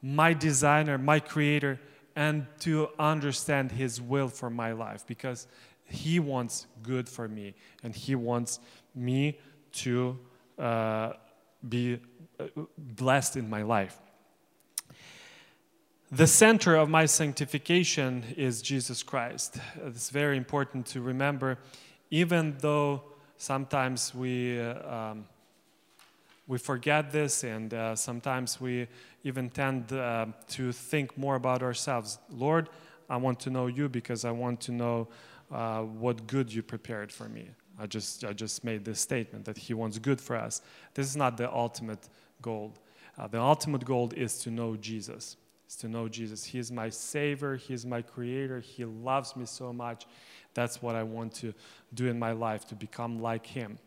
my 0.00 0.32
designer, 0.32 0.96
my 0.96 1.20
creator, 1.20 1.80
and 2.16 2.46
to 2.60 2.88
understand 2.98 3.72
his 3.72 4.00
will 4.00 4.28
for 4.28 4.48
my 4.48 4.72
life 4.72 5.06
because 5.06 5.46
he 5.86 6.18
wants 6.18 6.66
good 6.82 7.08
for 7.08 7.28
me 7.28 7.54
and 7.82 7.94
He 7.94 8.14
wants 8.14 8.60
me 8.94 9.38
to 9.72 10.18
uh, 10.58 11.12
be 11.68 12.00
uh, 12.38 12.46
blessed 12.78 13.36
in 13.36 13.48
my 13.48 13.62
life. 13.62 13.98
The 16.12 16.26
center 16.26 16.76
of 16.76 16.88
my 16.88 17.06
sanctification 17.06 18.24
is 18.36 18.62
Jesus 18.62 19.02
Christ. 19.02 19.58
It's 19.84 20.10
very 20.10 20.36
important 20.36 20.86
to 20.86 21.00
remember, 21.00 21.58
even 22.10 22.56
though 22.60 23.02
sometimes 23.36 24.14
we, 24.14 24.60
uh, 24.60 24.94
um, 24.94 25.24
we 26.46 26.58
forget 26.58 27.10
this 27.10 27.42
and 27.42 27.74
uh, 27.74 27.96
sometimes 27.96 28.60
we 28.60 28.86
even 29.24 29.50
tend 29.50 29.92
uh, 29.92 30.26
to 30.50 30.70
think 30.70 31.18
more 31.18 31.34
about 31.34 31.62
ourselves. 31.62 32.18
Lord, 32.30 32.68
I 33.08 33.16
want 33.16 33.40
to 33.40 33.50
know 33.50 33.66
you 33.66 33.88
because 33.88 34.24
I 34.24 34.30
want 34.30 34.60
to 34.62 34.72
know 34.72 35.08
uh, 35.54 35.82
what 35.82 36.26
good 36.26 36.52
you 36.52 36.62
prepared 36.62 37.12
for 37.12 37.28
me. 37.28 37.48
I 37.78 37.86
just, 37.86 38.24
I 38.24 38.32
just 38.32 38.64
made 38.64 38.84
this 38.84 39.00
statement 39.00 39.44
that 39.44 39.56
He 39.56 39.72
wants 39.72 39.98
good 39.98 40.20
for 40.20 40.36
us. 40.36 40.60
This 40.94 41.06
is 41.06 41.16
not 41.16 41.36
the 41.36 41.52
ultimate 41.52 42.08
goal. 42.42 42.74
Uh, 43.16 43.28
the 43.28 43.40
ultimate 43.40 43.84
goal 43.84 44.12
is 44.16 44.40
to 44.40 44.50
know 44.50 44.76
Jesus. 44.76 45.36
Is 45.68 45.76
to 45.76 45.88
know 45.88 46.08
Jesus. 46.08 46.44
He 46.44 46.58
is 46.58 46.72
my 46.72 46.88
Savior. 46.88 47.54
He 47.54 47.72
is 47.72 47.86
my 47.86 48.02
Creator. 48.02 48.60
He 48.60 48.84
loves 48.84 49.36
me 49.36 49.46
so 49.46 49.72
much. 49.72 50.06
That's 50.54 50.82
what 50.82 50.96
I 50.96 51.04
want 51.04 51.34
to 51.36 51.54
do 51.94 52.08
in 52.08 52.18
my 52.18 52.32
life 52.32 52.66
to 52.68 52.74
become 52.74 53.22
like 53.22 53.46
Him. 53.46 53.78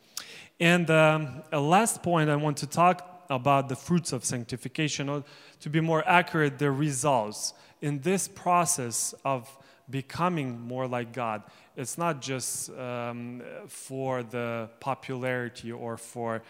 And 0.62 0.90
um, 0.90 1.44
a 1.52 1.60
last 1.60 2.02
point 2.02 2.30
I 2.30 2.38
want 2.38 2.58
to 2.58 2.68
talk 2.68 3.26
about 3.30 3.68
the 3.68 3.76
fruits 3.76 4.14
of 4.14 4.24
sanctification, 4.24 5.10
or 5.10 5.26
to 5.60 5.70
be 5.70 5.82
more 5.82 6.08
accurate, 6.08 6.60
the 6.60 6.72
results 6.72 7.54
in 7.82 8.00
this 8.00 8.30
process 8.30 9.14
of 9.26 9.58
becoming 9.90 10.60
more 10.62 10.88
like 10.88 11.14
God. 11.14 11.44
It's 11.76 11.98
not 11.98 12.22
just 12.22 12.70
um, 12.72 13.42
for 13.68 14.24
the 14.24 14.70
popularity 14.80 15.72
or 15.72 15.98
for, 15.98 16.42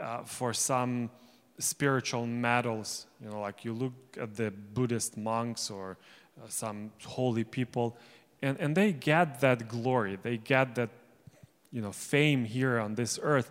uh, 0.00 0.22
for 0.22 0.52
some 0.52 1.10
spiritual 1.58 2.26
medals. 2.26 3.06
You 3.22 3.30
know, 3.30 3.40
like 3.40 3.64
you 3.64 3.72
look 3.72 3.92
at 4.20 4.36
the 4.36 4.50
Buddhist 4.50 5.16
monks 5.16 5.70
or 5.70 5.96
uh, 6.42 6.48
some 6.48 6.92
holy 7.04 7.44
people, 7.44 7.96
and, 8.42 8.58
and 8.60 8.76
they 8.76 8.92
get 8.92 9.40
that 9.40 9.68
glory. 9.68 10.18
They 10.22 10.36
get 10.36 10.74
that, 10.74 10.90
you 11.72 11.80
know, 11.80 11.92
fame 11.92 12.44
here 12.44 12.78
on 12.78 12.94
this 12.94 13.18
earth. 13.22 13.50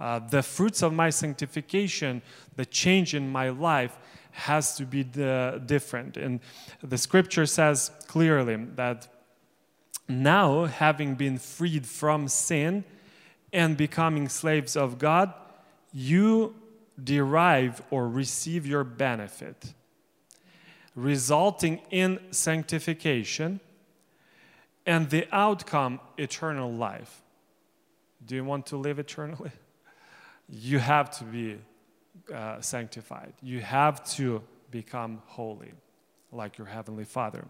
Uh, 0.00 0.18
the 0.18 0.42
fruits 0.42 0.82
of 0.82 0.92
my 0.92 1.10
sanctification, 1.10 2.22
the 2.56 2.64
change 2.64 3.14
in 3.14 3.30
my 3.30 3.50
life, 3.50 3.98
has 4.32 4.76
to 4.76 4.84
be 4.84 5.04
different. 5.04 6.16
And 6.16 6.40
the 6.82 6.98
scripture 6.98 7.46
says 7.46 7.90
clearly 8.08 8.56
that 8.76 9.08
now, 10.08 10.64
having 10.64 11.14
been 11.14 11.38
freed 11.38 11.86
from 11.86 12.28
sin 12.28 12.84
and 13.52 13.76
becoming 13.76 14.28
slaves 14.28 14.76
of 14.76 14.98
God, 14.98 15.32
you 15.92 16.54
derive 17.02 17.82
or 17.90 18.08
receive 18.08 18.66
your 18.66 18.84
benefit, 18.84 19.74
resulting 20.94 21.80
in 21.90 22.18
sanctification 22.30 23.60
and 24.84 25.08
the 25.10 25.26
outcome 25.32 26.00
eternal 26.18 26.72
life. 26.72 27.22
Do 28.26 28.34
you 28.34 28.44
want 28.44 28.66
to 28.66 28.76
live 28.76 28.98
eternally? 28.98 29.50
You 30.54 30.80
have 30.80 31.10
to 31.18 31.24
be 31.24 31.56
uh, 32.32 32.60
sanctified. 32.60 33.32
You 33.42 33.60
have 33.60 34.04
to 34.16 34.42
become 34.70 35.22
holy, 35.26 35.72
like 36.30 36.58
your 36.58 36.66
heavenly 36.66 37.04
Father. 37.04 37.44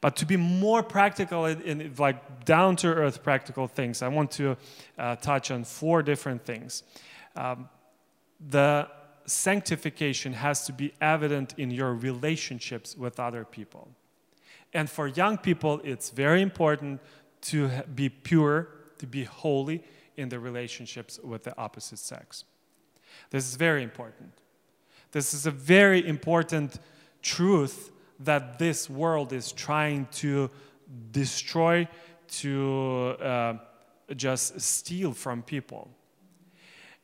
But 0.00 0.16
to 0.16 0.26
be 0.26 0.36
more 0.36 0.82
practical 0.82 1.44
in, 1.44 1.94
like 1.98 2.44
down 2.44 2.76
to 2.76 2.88
earth 2.88 3.22
practical 3.22 3.68
things, 3.68 4.00
I 4.02 4.08
want 4.08 4.30
to 4.32 4.56
uh, 4.98 5.16
touch 5.16 5.50
on 5.50 5.64
four 5.64 6.02
different 6.02 6.44
things. 6.44 6.82
Um, 7.36 7.68
the 8.48 8.88
sanctification 9.26 10.32
has 10.32 10.64
to 10.66 10.72
be 10.72 10.92
evident 11.00 11.54
in 11.58 11.70
your 11.70 11.94
relationships 11.94 12.96
with 12.96 13.20
other 13.20 13.44
people. 13.44 13.88
And 14.72 14.88
for 14.88 15.06
young 15.06 15.36
people, 15.36 15.80
it's 15.84 16.10
very 16.10 16.40
important 16.40 17.00
to 17.42 17.68
be 17.94 18.08
pure, 18.08 18.68
to 18.98 19.06
be 19.06 19.24
holy 19.24 19.82
in 20.16 20.28
the 20.28 20.38
relationships 20.38 21.18
with 21.22 21.44
the 21.44 21.56
opposite 21.58 21.98
sex. 21.98 22.44
This 23.30 23.48
is 23.48 23.56
very 23.56 23.82
important. 23.82 24.32
This 25.12 25.34
is 25.34 25.46
a 25.46 25.50
very 25.50 26.06
important 26.06 26.78
truth 27.22 27.90
that 28.20 28.58
this 28.58 28.88
world 28.88 29.32
is 29.32 29.52
trying 29.52 30.06
to 30.12 30.50
destroy, 31.10 31.88
to 32.28 33.16
uh, 33.20 33.54
just 34.16 34.60
steal 34.60 35.12
from 35.12 35.42
people. 35.42 35.88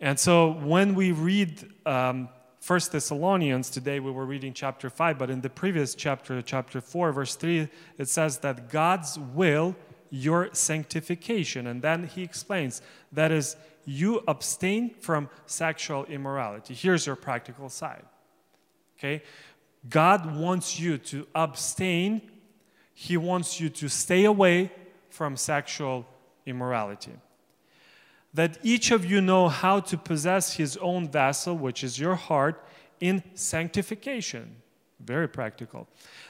And 0.01 0.19
so 0.19 0.53
when 0.53 0.95
we 0.95 1.13
read 1.13 1.69
um, 1.87 2.29
1 2.67 2.81
Thessalonians, 2.91 3.71
today 3.71 4.01
we 4.01 4.11
were 4.11 4.27
reading 4.27 4.53
chapter 4.53 4.91
5, 4.91 5.19
but 5.19 5.31
in 5.31 5.41
the 5.41 5.49
previous 5.49 5.95
chapter, 5.95 6.43
chapter 6.43 6.81
4, 6.81 7.13
verse 7.13 7.35
3, 7.35 7.69
it 7.97 8.09
says 8.09 8.39
that 8.39 8.71
God's 8.71 9.19
will, 9.19 9.75
your 10.11 10.51
sanctification. 10.53 11.67
And 11.67 11.81
then 11.81 12.05
he 12.09 12.23
explains 12.23 12.83
that 13.13 13.33
is 13.33 13.57
you 13.87 14.23
abstain 14.29 14.91
from 15.01 15.31
sexual 15.47 16.05
immorality. 16.05 16.75
Here's 16.75 17.07
your 17.07 17.17
practical 17.17 17.69
side. 17.69 18.05
Okay? 18.99 19.23
God 19.89 20.37
wants 20.37 20.79
you 20.79 20.99
to 20.99 21.27
abstain, 21.35 22.21
He 22.93 23.17
wants 23.17 23.61
you 23.61 23.69
to 23.71 23.89
stay 23.89 24.25
away 24.25 24.73
from 25.09 25.37
sexual 25.37 26.05
immorality. 26.45 27.13
That 28.35 28.59
each 28.63 28.91
of 28.91 29.05
you 29.05 29.21
know 29.21 29.49
how 29.49 29.81
to 29.81 29.97
possess 29.97 30.55
his 30.55 30.77
own 30.79 31.09
vessel, 31.09 31.57
which 31.57 31.83
is 31.83 31.99
your 31.99 32.17
heart, 32.17 32.63
in 33.01 33.23
sanctification. 33.35 34.57
Very 35.01 35.29
practical. 35.29 35.89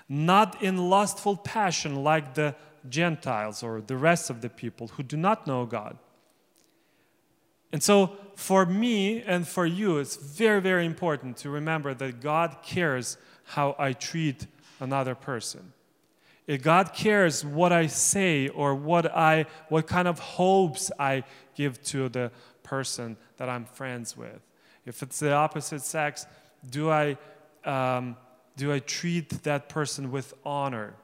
Not 0.09 0.63
in 0.63 0.77
lustful 0.91 1.37
passion 1.37 2.05
like 2.05 2.35
the 2.35 2.55
Gentiles 2.89 3.63
or 3.63 3.81
the 3.81 3.97
rest 3.97 4.31
of 4.31 4.41
the 4.41 4.49
people 4.49 4.89
who 4.89 5.03
do 5.03 5.17
not 5.17 5.47
know 5.47 5.67
God 5.67 5.99
and 7.77 7.83
so, 7.83 8.17
for 8.37 8.65
me 8.65 9.21
and 9.21 9.47
for 9.47 9.67
you, 9.67 9.99
it's 9.99 10.17
very, 10.17 10.63
very 10.63 10.87
important 10.87 11.37
to 11.37 11.51
remember 11.51 11.93
that 11.93 12.23
God 12.23 12.57
cares 12.63 13.19
how 13.45 13.77
I 13.79 13.93
treat 13.93 14.47
another 14.81 15.15
person. 15.15 15.75
If 16.47 16.63
God 16.63 16.95
cares 16.95 17.45
what 17.45 17.73
I 17.73 17.89
say 17.89 18.49
or 18.49 18.75
what, 18.75 19.15
I, 19.15 19.45
what 19.69 19.87
kind 19.87 20.09
of 20.09 20.19
hopes 20.19 20.91
I 20.99 21.25
give 21.55 21.83
to 21.93 22.09
the 22.09 22.33
person 22.63 23.19
that 23.37 23.51
I'm 23.51 23.67
friends 23.67 24.17
with. 24.17 24.41
If 24.87 25.03
it's 25.03 25.19
the 25.19 25.35
opposite 25.35 25.83
sex, 25.83 26.25
do 26.71 26.89
I, 26.89 27.19
um, 27.67 28.17
do 28.57 28.73
I 28.73 28.79
treat 28.79 29.43
that 29.43 29.69
person 29.69 30.11
with 30.11 30.33
honor? 30.47 30.95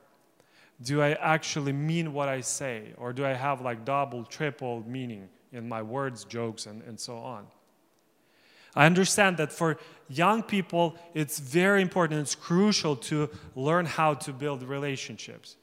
Do 0.82 1.02
I 1.02 1.10
actually 1.20 1.74
mean 1.74 2.14
what 2.14 2.30
I 2.30 2.40
say? 2.40 2.94
Or 2.96 3.12
do 3.12 3.26
I 3.26 3.34
have 3.34 3.60
like 3.60 3.84
double, 3.84 4.24
triple 4.24 4.82
meaning? 4.88 5.28
In 5.52 5.68
my 5.68 5.82
words, 5.82 6.24
jokes, 6.24 6.66
and, 6.66 6.82
and 6.82 6.98
so 6.98 7.16
on. 7.16 7.46
I 8.74 8.86
understand 8.86 9.36
that 9.36 9.52
for 9.52 9.76
young 10.08 10.42
people, 10.42 10.96
it's 11.14 11.38
very 11.38 11.82
important, 11.82 12.20
it's 12.20 12.34
crucial 12.34 12.96
to 12.96 13.28
learn 13.54 13.84
how 13.84 14.14
to 14.14 14.32
build 14.32 14.62
relationships. 14.62 15.56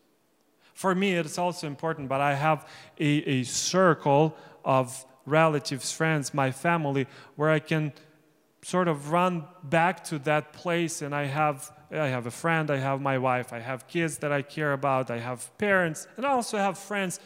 For 0.74 0.94
me, 0.94 1.14
it's 1.14 1.38
also 1.38 1.68
important, 1.68 2.08
but 2.08 2.22
I 2.22 2.36
have 2.36 2.68
a, 3.00 3.06
a 3.06 3.44
circle 3.44 4.36
of 4.64 5.06
relatives, 5.26 5.92
friends, 5.92 6.34
my 6.34 6.52
family, 6.52 7.08
where 7.36 7.50
I 7.50 7.60
can 7.60 7.94
sort 8.62 8.88
of 8.88 9.12
run 9.12 9.46
back 9.64 10.04
to 10.04 10.20
that 10.20 10.54
place 10.54 11.02
and 11.02 11.16
I 11.16 11.26
have 11.26 11.72
I 11.92 12.08
have 12.08 12.28
a 12.28 12.32
friend, 12.32 12.70
I 12.70 12.78
have 12.78 13.02
my 13.02 13.18
wife, 13.18 13.52
I 13.52 13.60
have 13.60 13.88
kids 13.88 14.20
that 14.20 14.32
I 14.32 14.44
care 14.44 14.74
about, 14.74 15.10
I 15.10 15.18
have 15.18 15.58
parents, 15.58 16.08
and 16.18 16.26
I 16.26 16.30
also 16.30 16.58
have 16.58 16.78
friends, 16.78 17.20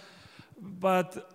but 0.58 1.33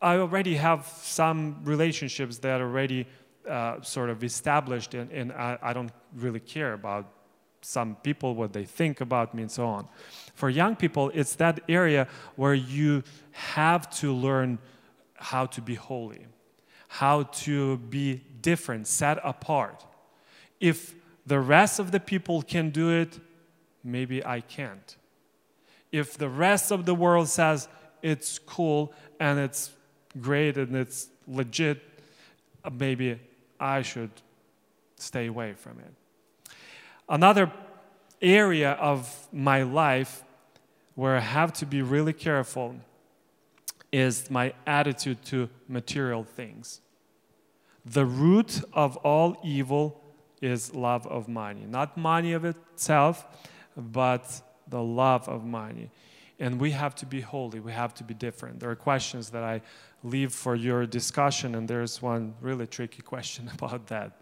I 0.00 0.18
already 0.18 0.56
have 0.56 0.86
some 1.02 1.60
relationships 1.64 2.38
that 2.38 2.60
are 2.60 2.64
already 2.64 3.06
uh, 3.48 3.80
sort 3.80 4.10
of 4.10 4.22
established, 4.22 4.94
and, 4.94 5.10
and 5.10 5.32
I, 5.32 5.58
I 5.62 5.72
don't 5.72 5.92
really 6.14 6.40
care 6.40 6.74
about 6.74 7.12
some 7.62 7.96
people, 7.96 8.34
what 8.34 8.52
they 8.52 8.64
think 8.64 9.00
about 9.00 9.34
me, 9.34 9.42
and 9.42 9.50
so 9.50 9.66
on. 9.66 9.88
For 10.34 10.50
young 10.50 10.76
people, 10.76 11.10
it's 11.14 11.34
that 11.36 11.60
area 11.68 12.06
where 12.36 12.54
you 12.54 13.02
have 13.32 13.90
to 14.00 14.12
learn 14.12 14.58
how 15.14 15.46
to 15.46 15.60
be 15.62 15.74
holy, 15.74 16.26
how 16.88 17.24
to 17.24 17.78
be 17.78 18.22
different, 18.40 18.86
set 18.86 19.18
apart. 19.24 19.84
If 20.60 20.94
the 21.26 21.40
rest 21.40 21.80
of 21.80 21.90
the 21.90 22.00
people 22.00 22.42
can 22.42 22.70
do 22.70 22.90
it, 22.90 23.18
maybe 23.82 24.24
I 24.24 24.40
can't. 24.40 24.96
If 25.90 26.18
the 26.18 26.28
rest 26.28 26.70
of 26.70 26.84
the 26.84 26.94
world 26.94 27.28
says 27.28 27.68
it's 28.02 28.38
cool 28.38 28.92
and 29.18 29.38
it's 29.38 29.72
great 30.20 30.56
and 30.56 30.74
it's 30.76 31.08
legit, 31.26 31.82
uh, 32.64 32.70
maybe 32.70 33.20
I 33.58 33.82
should 33.82 34.10
stay 34.96 35.26
away 35.26 35.54
from 35.54 35.78
it. 35.78 36.52
Another 37.08 37.52
area 38.20 38.72
of 38.72 39.28
my 39.32 39.62
life 39.62 40.24
where 40.94 41.16
I 41.16 41.20
have 41.20 41.52
to 41.54 41.66
be 41.66 41.82
really 41.82 42.12
careful 42.12 42.76
is 43.92 44.30
my 44.30 44.52
attitude 44.66 45.24
to 45.26 45.48
material 45.68 46.24
things. 46.24 46.80
The 47.84 48.04
root 48.04 48.62
of 48.72 48.96
all 48.98 49.36
evil 49.44 50.02
is 50.42 50.74
love 50.74 51.06
of 51.06 51.28
money. 51.28 51.64
Not 51.68 51.96
money 51.96 52.32
of 52.32 52.44
itself, 52.44 53.24
but 53.76 54.42
the 54.66 54.82
love 54.82 55.28
of 55.28 55.44
money. 55.44 55.90
And 56.38 56.60
we 56.60 56.70
have 56.72 56.94
to 56.96 57.06
be 57.06 57.22
holy, 57.22 57.60
we 57.60 57.72
have 57.72 57.94
to 57.94 58.04
be 58.04 58.12
different. 58.12 58.60
There 58.60 58.70
are 58.70 58.76
questions 58.76 59.30
that 59.30 59.42
I 59.42 59.62
leave 60.02 60.32
for 60.32 60.54
your 60.54 60.84
discussion, 60.86 61.54
and 61.54 61.66
there's 61.66 62.02
one 62.02 62.34
really 62.40 62.66
tricky 62.66 63.02
question 63.02 63.50
about 63.54 63.86
that. 63.86 64.12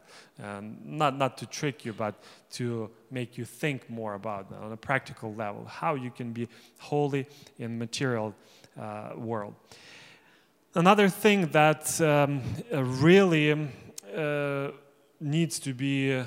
Um, 0.42 0.78
not, 0.84 1.16
not 1.18 1.36
to 1.38 1.46
trick 1.46 1.84
you, 1.84 1.92
but 1.92 2.14
to 2.52 2.90
make 3.10 3.36
you 3.36 3.44
think 3.44 3.90
more 3.90 4.14
about 4.14 4.48
that 4.50 4.60
on 4.60 4.72
a 4.72 4.76
practical 4.76 5.34
level, 5.34 5.64
how 5.64 5.94
you 5.96 6.10
can 6.10 6.32
be 6.32 6.48
holy 6.78 7.26
in 7.58 7.78
material 7.78 8.34
uh, 8.80 9.10
world. 9.16 9.54
Another 10.76 11.08
thing 11.08 11.46
that 11.48 12.00
um, 12.00 12.42
really 12.72 13.52
uh, 14.16 14.70
needs 15.20 15.58
to 15.60 15.72
be 15.72 16.22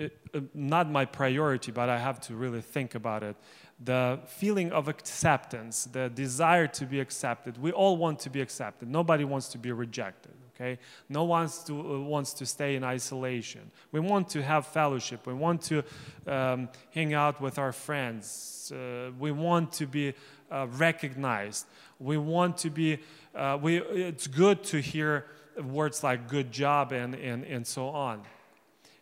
uh, 0.00 0.40
not 0.54 0.90
my 0.90 1.04
priority, 1.04 1.72
but 1.72 1.88
I 1.88 1.98
have 1.98 2.20
to 2.22 2.34
really 2.34 2.60
think 2.60 2.94
about 2.94 3.22
it. 3.22 3.36
The 3.82 4.20
feeling 4.26 4.72
of 4.72 4.88
acceptance, 4.88 5.84
the 5.84 6.08
desire 6.10 6.66
to 6.68 6.86
be 6.86 7.00
accepted. 7.00 7.60
We 7.60 7.72
all 7.72 7.96
want 7.96 8.18
to 8.20 8.30
be 8.30 8.40
accepted. 8.40 8.88
Nobody 8.88 9.24
wants 9.24 9.48
to 9.48 9.58
be 9.58 9.72
rejected. 9.72 10.32
Okay? 10.54 10.78
No 11.08 11.24
one 11.24 11.40
wants 11.40 11.64
to, 11.64 11.80
uh, 11.80 12.00
wants 12.00 12.34
to 12.34 12.46
stay 12.46 12.76
in 12.76 12.84
isolation. 12.84 13.70
We 13.92 14.00
want 14.00 14.28
to 14.30 14.42
have 14.42 14.66
fellowship. 14.66 15.26
We 15.26 15.32
want 15.32 15.62
to 15.62 15.82
um, 16.26 16.68
hang 16.90 17.14
out 17.14 17.40
with 17.40 17.58
our 17.58 17.72
friends. 17.72 18.70
Uh, 18.74 19.10
we 19.18 19.32
want 19.32 19.72
to 19.72 19.86
be 19.86 20.12
uh, 20.50 20.66
recognized. 20.72 21.66
We 21.98 22.18
want 22.18 22.58
to 22.58 22.70
be, 22.70 22.98
uh, 23.34 23.58
we, 23.60 23.78
it's 23.78 24.26
good 24.26 24.62
to 24.64 24.80
hear 24.80 25.26
words 25.62 26.04
like 26.04 26.28
good 26.28 26.52
job 26.52 26.92
and, 26.92 27.14
and, 27.14 27.44
and 27.44 27.66
so 27.66 27.88
on. 27.88 28.22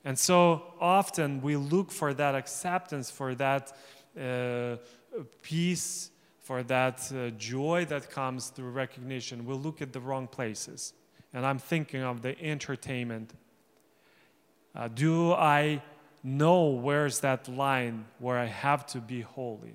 And 0.04 0.18
so 0.18 0.74
often 0.80 1.40
we 1.42 1.56
look 1.56 1.90
for 1.90 2.14
that 2.14 2.34
acceptance, 2.34 3.11
for 3.11 3.34
that 3.34 3.76
uh, 4.18 4.76
peace, 5.42 6.11
for 6.38 6.62
that 6.62 7.11
uh, 7.12 7.30
joy 7.37 7.84
that 7.87 8.11
comes 8.11 8.48
through 8.48 8.70
recognition. 8.70 9.44
We 9.44 9.54
look 9.54 9.82
at 9.82 9.92
the 9.92 10.00
wrong 10.00 10.26
places. 10.26 10.94
And 11.34 11.44
I'm 11.44 11.58
thinking 11.58 12.02
of 12.02 12.22
the 12.22 12.40
entertainment. 12.40 13.34
Uh, 14.74 14.88
do 14.88 15.32
I 15.32 15.82
know 16.22 16.68
where's 16.68 17.20
that 17.20 17.48
line 17.48 18.06
where 18.18 18.38
I 18.38 18.46
have 18.46 18.87
to 18.87 18.98
be 18.98 19.20
holy? 19.20 19.74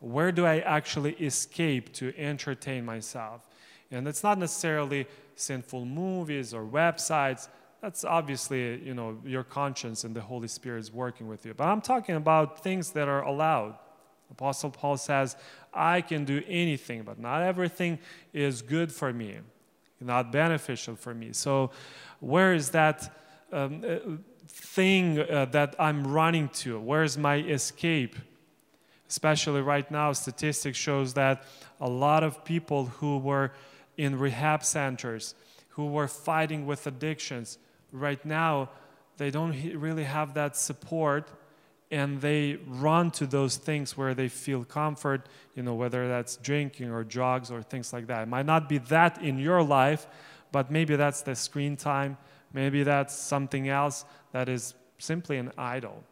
Where 0.00 0.32
do 0.32 0.44
I 0.44 0.58
actually 0.58 1.12
escape 1.14 1.92
to 1.94 2.12
entertain 2.18 2.84
myself? 2.84 3.46
And 3.90 4.06
it's 4.06 4.22
not 4.22 4.38
necessarily 4.38 5.06
sinful 5.34 5.84
movies 5.84 6.52
or 6.52 6.64
websites. 6.64 7.48
That's 7.82 8.04
obviously, 8.04 8.82
you 8.82 8.94
know, 8.94 9.18
your 9.24 9.44
conscience 9.44 10.04
and 10.04 10.14
the 10.14 10.20
Holy 10.20 10.48
Spirit 10.48 10.80
is 10.80 10.92
working 10.92 11.28
with 11.28 11.44
you. 11.46 11.54
But 11.54 11.68
I'm 11.68 11.80
talking 11.80 12.16
about 12.16 12.62
things 12.62 12.90
that 12.92 13.08
are 13.08 13.22
allowed. 13.22 13.76
Apostle 14.30 14.70
Paul 14.70 14.96
says, 14.96 15.36
I 15.72 16.00
can 16.00 16.24
do 16.24 16.42
anything, 16.48 17.02
but 17.02 17.18
not 17.18 17.42
everything 17.42 17.98
is 18.32 18.62
good 18.62 18.90
for 18.92 19.12
me, 19.12 19.36
not 20.00 20.32
beneficial 20.32 20.96
for 20.96 21.14
me. 21.14 21.32
So, 21.32 21.70
where 22.18 22.54
is 22.54 22.70
that 22.70 23.14
um, 23.52 23.84
uh, 23.86 23.98
thing 24.48 25.20
uh, 25.20 25.44
that 25.52 25.76
I'm 25.78 26.06
running 26.06 26.48
to? 26.48 26.80
Where 26.80 27.04
is 27.04 27.16
my 27.16 27.36
escape? 27.36 28.16
Especially 29.08 29.60
right 29.60 29.88
now, 29.90 30.12
statistics 30.12 30.78
shows 30.78 31.14
that 31.14 31.44
a 31.80 31.88
lot 31.88 32.24
of 32.24 32.44
people 32.44 32.86
who 32.86 33.18
were 33.18 33.52
in 33.96 34.18
rehab 34.18 34.64
centers 34.64 35.34
who 35.70 35.86
were 35.86 36.08
fighting 36.08 36.66
with 36.66 36.86
addictions. 36.86 37.58
Right 37.92 38.24
now, 38.24 38.70
they 39.16 39.30
don't 39.30 39.52
really 39.74 40.04
have 40.04 40.34
that 40.34 40.56
support 40.56 41.30
and 41.90 42.20
they 42.20 42.58
run 42.66 43.10
to 43.12 43.26
those 43.26 43.56
things 43.56 43.96
where 43.96 44.14
they 44.14 44.28
feel 44.28 44.64
comfort, 44.64 45.28
you 45.54 45.62
know, 45.62 45.74
whether 45.74 46.08
that's 46.08 46.36
drinking 46.36 46.90
or 46.90 47.04
drugs 47.04 47.50
or 47.50 47.62
things 47.62 47.92
like 47.92 48.08
that. 48.08 48.22
It 48.22 48.28
might 48.28 48.46
not 48.46 48.68
be 48.68 48.78
that 48.78 49.22
in 49.22 49.38
your 49.38 49.62
life, 49.62 50.06
but 50.50 50.70
maybe 50.70 50.96
that's 50.96 51.22
the 51.22 51.36
screen 51.36 51.76
time, 51.76 52.16
maybe 52.52 52.82
that's 52.82 53.14
something 53.14 53.68
else 53.68 54.04
that 54.32 54.48
is 54.48 54.74
simply 54.98 55.36
an 55.38 55.52
idol. 55.56 56.02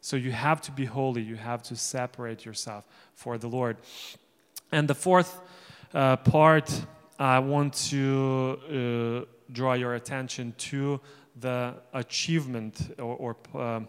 So 0.00 0.16
you 0.16 0.30
have 0.30 0.60
to 0.62 0.72
be 0.72 0.84
holy, 0.84 1.22
you 1.22 1.36
have 1.36 1.62
to 1.64 1.76
separate 1.76 2.44
yourself 2.44 2.86
for 3.14 3.36
the 3.38 3.48
Lord. 3.48 3.78
And 4.70 4.86
the 4.86 4.94
fourth 4.94 5.40
uh, 5.92 6.16
part 6.18 6.70
I 7.18 7.38
want 7.38 7.74
to 7.90 9.24
uh, 9.26 9.52
draw 9.52 9.74
your 9.74 9.94
attention 9.94 10.54
to 10.58 11.00
the 11.40 11.74
achievement 11.92 12.94
or, 12.98 13.36
or 13.54 13.60
uh, 13.60 13.80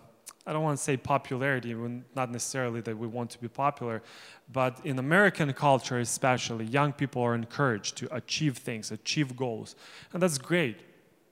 I 0.47 0.53
don't 0.53 0.61
want 0.61 0.77
to 0.77 0.83
say 0.83 0.95
popularity, 0.95 1.73
not 2.15 2.31
necessarily 2.31 2.79
that 2.81 2.95
we 2.95 3.07
want 3.07 3.31
to 3.31 3.39
be 3.39 3.47
popular, 3.47 4.03
but 4.51 4.79
in 4.83 4.99
American 4.99 5.51
culture, 5.53 5.97
especially, 5.99 6.65
young 6.65 6.93
people 6.93 7.23
are 7.23 7.33
encouraged 7.33 7.97
to 7.97 8.15
achieve 8.15 8.57
things, 8.57 8.91
achieve 8.91 9.35
goals. 9.35 9.75
And 10.13 10.21
that's 10.21 10.37
great. 10.37 10.77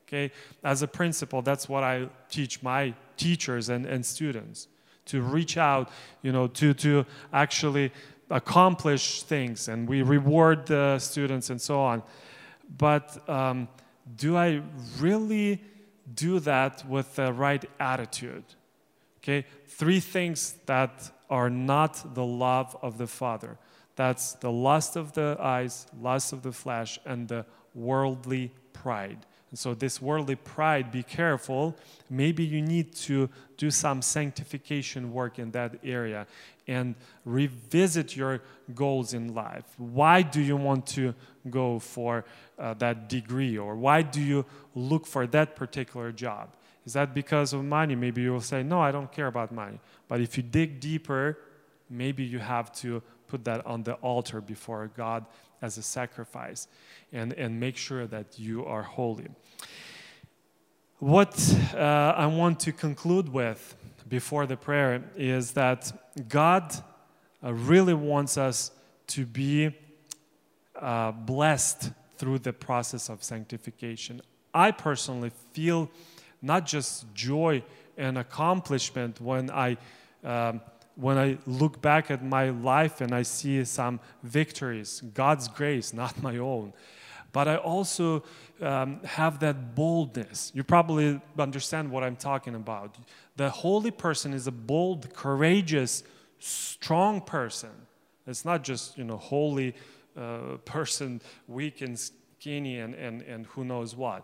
Okay? 0.08 0.32
As 0.63 0.82
a 0.82 0.88
principal, 0.88 1.43
that's 1.43 1.69
what 1.69 1.84
I 1.84 2.10
teach 2.30 2.63
my 2.63 2.95
teachers 3.17 3.69
and, 3.69 3.86
and 3.86 4.04
students 4.04 4.67
to 5.06 5.21
reach 5.21 5.58
out, 5.58 5.91
you 6.23 6.32
know, 6.32 6.47
to, 6.47 6.73
to 6.73 7.06
actually 7.32 7.91
accomplish 8.32 9.21
things 9.23 9.67
and 9.67 9.88
we 9.88 10.02
reward 10.02 10.65
the 10.65 10.97
students 10.97 11.52
and 11.52 11.62
so 11.62 11.80
on. 11.80 12.02
But 12.78 13.30
um, 13.30 13.67
do 14.15 14.38
I 14.38 14.62
really 14.99 15.62
do 16.13 16.39
that 16.39 16.87
with 16.87 17.15
the 17.15 17.31
right 17.33 17.63
attitude? 17.79 18.43
Okay, 19.19 19.45
three 19.67 19.99
things 19.99 20.55
that 20.65 21.11
are 21.29 21.49
not 21.49 22.13
the 22.13 22.25
love 22.25 22.75
of 22.81 22.97
the 22.97 23.07
Father. 23.07 23.57
That's 23.95 24.33
the 24.33 24.51
lust 24.51 24.95
of 24.95 25.13
the 25.13 25.37
eyes, 25.39 25.87
lust 25.99 26.33
of 26.33 26.41
the 26.41 26.51
flesh, 26.51 26.99
and 27.05 27.27
the 27.27 27.45
worldly 27.73 28.51
pride. 28.73 29.25
And 29.49 29.59
so, 29.59 29.73
this 29.73 30.01
worldly 30.01 30.35
pride, 30.35 30.91
be 30.91 31.03
careful. 31.03 31.77
Maybe 32.09 32.43
you 32.43 32.61
need 32.61 32.95
to 32.95 33.30
do 33.55 33.69
some 33.69 34.01
sanctification 34.01 35.13
work 35.13 35.38
in 35.38 35.51
that 35.51 35.75
area 35.84 36.25
and 36.68 36.95
revisit 37.26 38.16
your 38.16 38.41
goals 38.74 39.14
in 39.14 39.34
life. 39.34 39.66
Why 39.78 40.22
do 40.22 40.41
you 40.41 40.55
want 40.55 40.88
to 40.88 41.14
go 41.49 41.80
for 41.80 42.26
uh, 42.57 42.74
that 42.76 43.09
degree? 43.09 43.57
Or 43.57 43.76
why 43.76 44.01
do 44.01 44.22
you 44.22 44.45
look 44.76 45.05
for 45.05 45.28
that 45.28 45.55
particular 45.55 46.11
job? 46.11 46.55
Is 46.86 46.93
that 46.93 47.14
because 47.14 47.53
of 47.53 47.64
money? 47.64 47.95
Maybe 47.95 48.22
you 48.22 48.34
will 48.34 48.41
say, 48.41 48.64
No, 48.64 48.82
I 48.82 48.91
don't 48.91 49.11
care 49.11 49.28
about 49.28 49.51
money. 49.51 49.80
But 50.07 50.22
if 50.22 50.38
you 50.38 50.43
dig 50.43 50.80
deeper, 50.80 51.38
maybe 51.89 52.24
you 52.24 52.39
have 52.39 52.72
to 52.74 53.01
put 53.28 53.45
that 53.45 53.66
on 53.66 53.84
the 53.84 53.93
altar 53.95 54.41
before 54.41 54.89
God 54.95 55.26
as 55.61 55.78
a 55.78 55.82
sacrifice 55.82 56.68
and, 57.11 57.34
and 57.34 57.59
make 57.59 57.78
sure 57.78 58.05
that 58.07 58.38
you 58.38 58.66
are 58.66 58.84
holy. 58.84 59.28
What 60.99 61.34
uh, 61.74 61.78
I 61.78 62.28
want 62.28 62.59
to 62.61 62.72
conclude 62.72 63.30
with 63.30 63.76
before 64.08 64.45
the 64.45 64.58
prayer 64.58 65.04
is 65.16 65.51
that 65.51 65.91
God 66.28 66.74
uh, 67.43 67.54
really 67.54 67.93
wants 67.93 68.38
us 68.38 68.72
to 69.08 69.26
be 69.26 69.76
uh, 70.80 71.12
blessed 71.12 71.91
through 72.18 72.39
the 72.39 72.54
process 72.54 73.10
of 73.10 73.24
sanctification. 73.24 74.22
I 74.54 74.72
personally 74.72 75.32
feel 75.51 75.89
not 76.41 76.66
just 76.66 77.14
joy 77.14 77.64
and 77.97 78.18
accomplishment 78.18 79.20
when 79.22 79.49
I 79.49 79.78
um, 80.24 80.62
when 80.95 81.18
I 81.18 81.38
look 81.47 81.82
back 81.82 82.12
at 82.12 82.24
my 82.24 82.49
life 82.49 83.01
and 83.01 83.14
I 83.14 83.24
see 83.24 83.64
some 83.66 83.99
victories, 84.22 85.01
God's 85.14 85.47
grace, 85.47 85.91
not 85.93 86.22
my 86.22 86.38
own. 86.38 86.74
But 87.34 87.47
I 87.47 87.57
also 87.57 88.23
um, 88.61 89.01
have 89.03 89.39
that 89.39 89.75
boldness. 89.75 90.51
You 90.53 90.63
probably 90.63 91.19
understand 91.38 91.91
what 91.91 92.03
I'm 92.03 92.15
talking 92.15 92.55
about. 92.55 92.95
The 93.36 93.49
holy 93.49 93.91
person 93.91 94.34
is 94.34 94.47
a 94.47 94.51
bold, 94.51 95.13
courageous, 95.13 96.03
strong 96.39 97.19
person. 97.19 97.71
It's 98.27 98.45
not 98.45 98.63
just 98.63 98.97
you 98.97 99.03
know 99.03 99.17
holy 99.17 99.75
uh, 100.15 100.57
person, 100.65 101.21
weak 101.47 101.81
and 101.81 101.99
skinny 101.99 102.79
and, 102.79 102.93
and, 102.93 103.23
and 103.23 103.47
who 103.47 103.65
knows 103.65 103.95
what. 103.95 104.23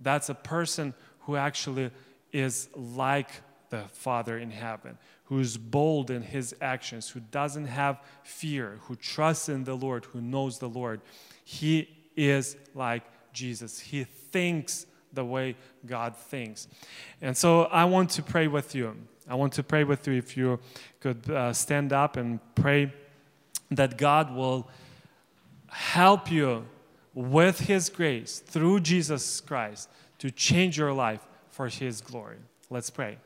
That's 0.00 0.28
a 0.28 0.34
person 0.34 0.94
who 1.20 1.34
actually 1.34 1.90
is 2.32 2.68
like 2.76 3.30
the 3.70 3.82
Father 3.88 4.38
in 4.38 4.52
heaven, 4.52 4.96
who 5.24 5.40
is 5.40 5.58
bold 5.58 6.10
in 6.10 6.22
his 6.22 6.54
actions, 6.60 7.10
who 7.10 7.20
doesn't 7.20 7.66
have 7.66 8.00
fear, 8.22 8.78
who 8.82 8.94
trusts 8.94 9.48
in 9.48 9.64
the 9.64 9.74
Lord, 9.74 10.04
who 10.06 10.20
knows 10.20 10.58
the 10.58 10.68
Lord. 10.68 11.00
He 11.44 11.97
is 12.18 12.56
like 12.74 13.04
Jesus. 13.32 13.78
He 13.78 14.04
thinks 14.04 14.86
the 15.12 15.24
way 15.24 15.56
God 15.86 16.16
thinks. 16.16 16.68
And 17.22 17.36
so 17.36 17.62
I 17.64 17.84
want 17.84 18.10
to 18.10 18.22
pray 18.22 18.48
with 18.48 18.74
you. 18.74 18.96
I 19.28 19.34
want 19.34 19.52
to 19.54 19.62
pray 19.62 19.84
with 19.84 20.06
you 20.06 20.14
if 20.14 20.36
you 20.36 20.58
could 21.00 21.30
uh, 21.30 21.52
stand 21.52 21.92
up 21.92 22.16
and 22.16 22.40
pray 22.54 22.92
that 23.70 23.96
God 23.96 24.34
will 24.34 24.68
help 25.68 26.30
you 26.30 26.66
with 27.14 27.60
His 27.60 27.88
grace 27.88 28.40
through 28.40 28.80
Jesus 28.80 29.40
Christ 29.40 29.88
to 30.18 30.30
change 30.30 30.78
your 30.78 30.92
life 30.92 31.26
for 31.50 31.68
His 31.68 32.00
glory. 32.00 32.38
Let's 32.70 32.90
pray. 32.90 33.18